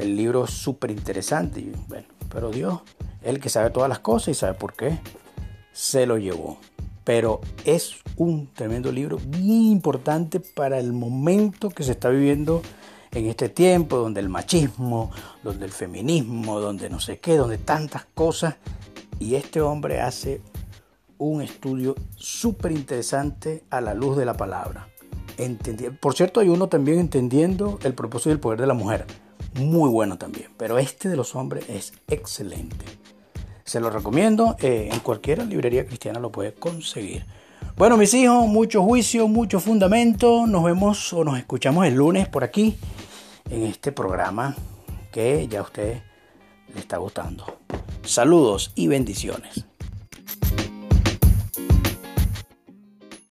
el 0.00 0.16
libro 0.16 0.44
es 0.44 0.50
súper 0.50 0.90
interesante. 0.90 1.72
Bueno, 1.88 2.06
pero 2.32 2.50
Dios, 2.50 2.80
él 3.22 3.38
que 3.40 3.48
sabe 3.48 3.70
todas 3.70 3.88
las 3.88 4.00
cosas 4.00 4.28
y 4.28 4.34
sabe 4.34 4.54
por 4.54 4.72
qué, 4.74 4.98
se 5.72 6.06
lo 6.06 6.18
llevó. 6.18 6.58
Pero 7.04 7.40
es 7.64 7.96
un 8.16 8.48
tremendo 8.52 8.92
libro, 8.92 9.18
bien 9.24 9.62
importante 9.62 10.40
para 10.40 10.78
el 10.78 10.92
momento 10.92 11.70
que 11.70 11.82
se 11.82 11.92
está 11.92 12.08
viviendo 12.08 12.62
en 13.12 13.26
este 13.26 13.48
tiempo, 13.48 13.96
donde 13.96 14.20
el 14.20 14.28
machismo, 14.28 15.10
donde 15.42 15.64
el 15.64 15.72
feminismo, 15.72 16.60
donde 16.60 16.88
no 16.88 17.00
sé 17.00 17.18
qué, 17.18 17.36
donde 17.36 17.58
tantas 17.58 18.06
cosas. 18.14 18.56
Y 19.18 19.34
este 19.34 19.60
hombre 19.60 20.00
hace 20.00 20.40
un 21.18 21.42
estudio 21.42 21.94
súper 22.16 22.72
interesante 22.72 23.64
a 23.70 23.80
la 23.80 23.94
luz 23.94 24.16
de 24.16 24.24
la 24.24 24.34
palabra. 24.34 24.88
Por 26.00 26.14
cierto, 26.14 26.40
hay 26.40 26.48
uno 26.48 26.68
también 26.68 26.98
entendiendo 26.98 27.78
el 27.82 27.94
propósito 27.94 28.30
y 28.30 28.32
el 28.32 28.40
poder 28.40 28.60
de 28.60 28.66
la 28.66 28.74
mujer. 28.74 29.06
Muy 29.54 29.90
bueno 29.90 30.18
también. 30.18 30.50
Pero 30.56 30.78
este 30.78 31.08
de 31.08 31.16
los 31.16 31.34
hombres 31.34 31.68
es 31.68 31.92
excelente. 32.08 32.84
Se 33.64 33.80
lo 33.80 33.90
recomiendo. 33.90 34.56
Eh, 34.60 34.88
en 34.92 35.00
cualquier 35.00 35.46
librería 35.46 35.86
cristiana 35.86 36.20
lo 36.20 36.30
puede 36.30 36.54
conseguir. 36.54 37.24
Bueno, 37.76 37.96
mis 37.96 38.12
hijos, 38.14 38.46
mucho 38.46 38.82
juicio, 38.82 39.28
mucho 39.28 39.60
fundamento. 39.60 40.46
Nos 40.46 40.64
vemos 40.64 41.12
o 41.12 41.24
nos 41.24 41.38
escuchamos 41.38 41.86
el 41.86 41.94
lunes 41.94 42.28
por 42.28 42.44
aquí 42.44 42.76
en 43.50 43.64
este 43.64 43.92
programa 43.92 44.54
que 45.10 45.46
ya 45.48 45.60
a 45.60 45.62
usted 45.62 46.02
le 46.74 46.80
está 46.80 46.98
gustando. 46.98 47.58
Saludos 48.02 48.72
y 48.74 48.88
bendiciones. 48.88 49.66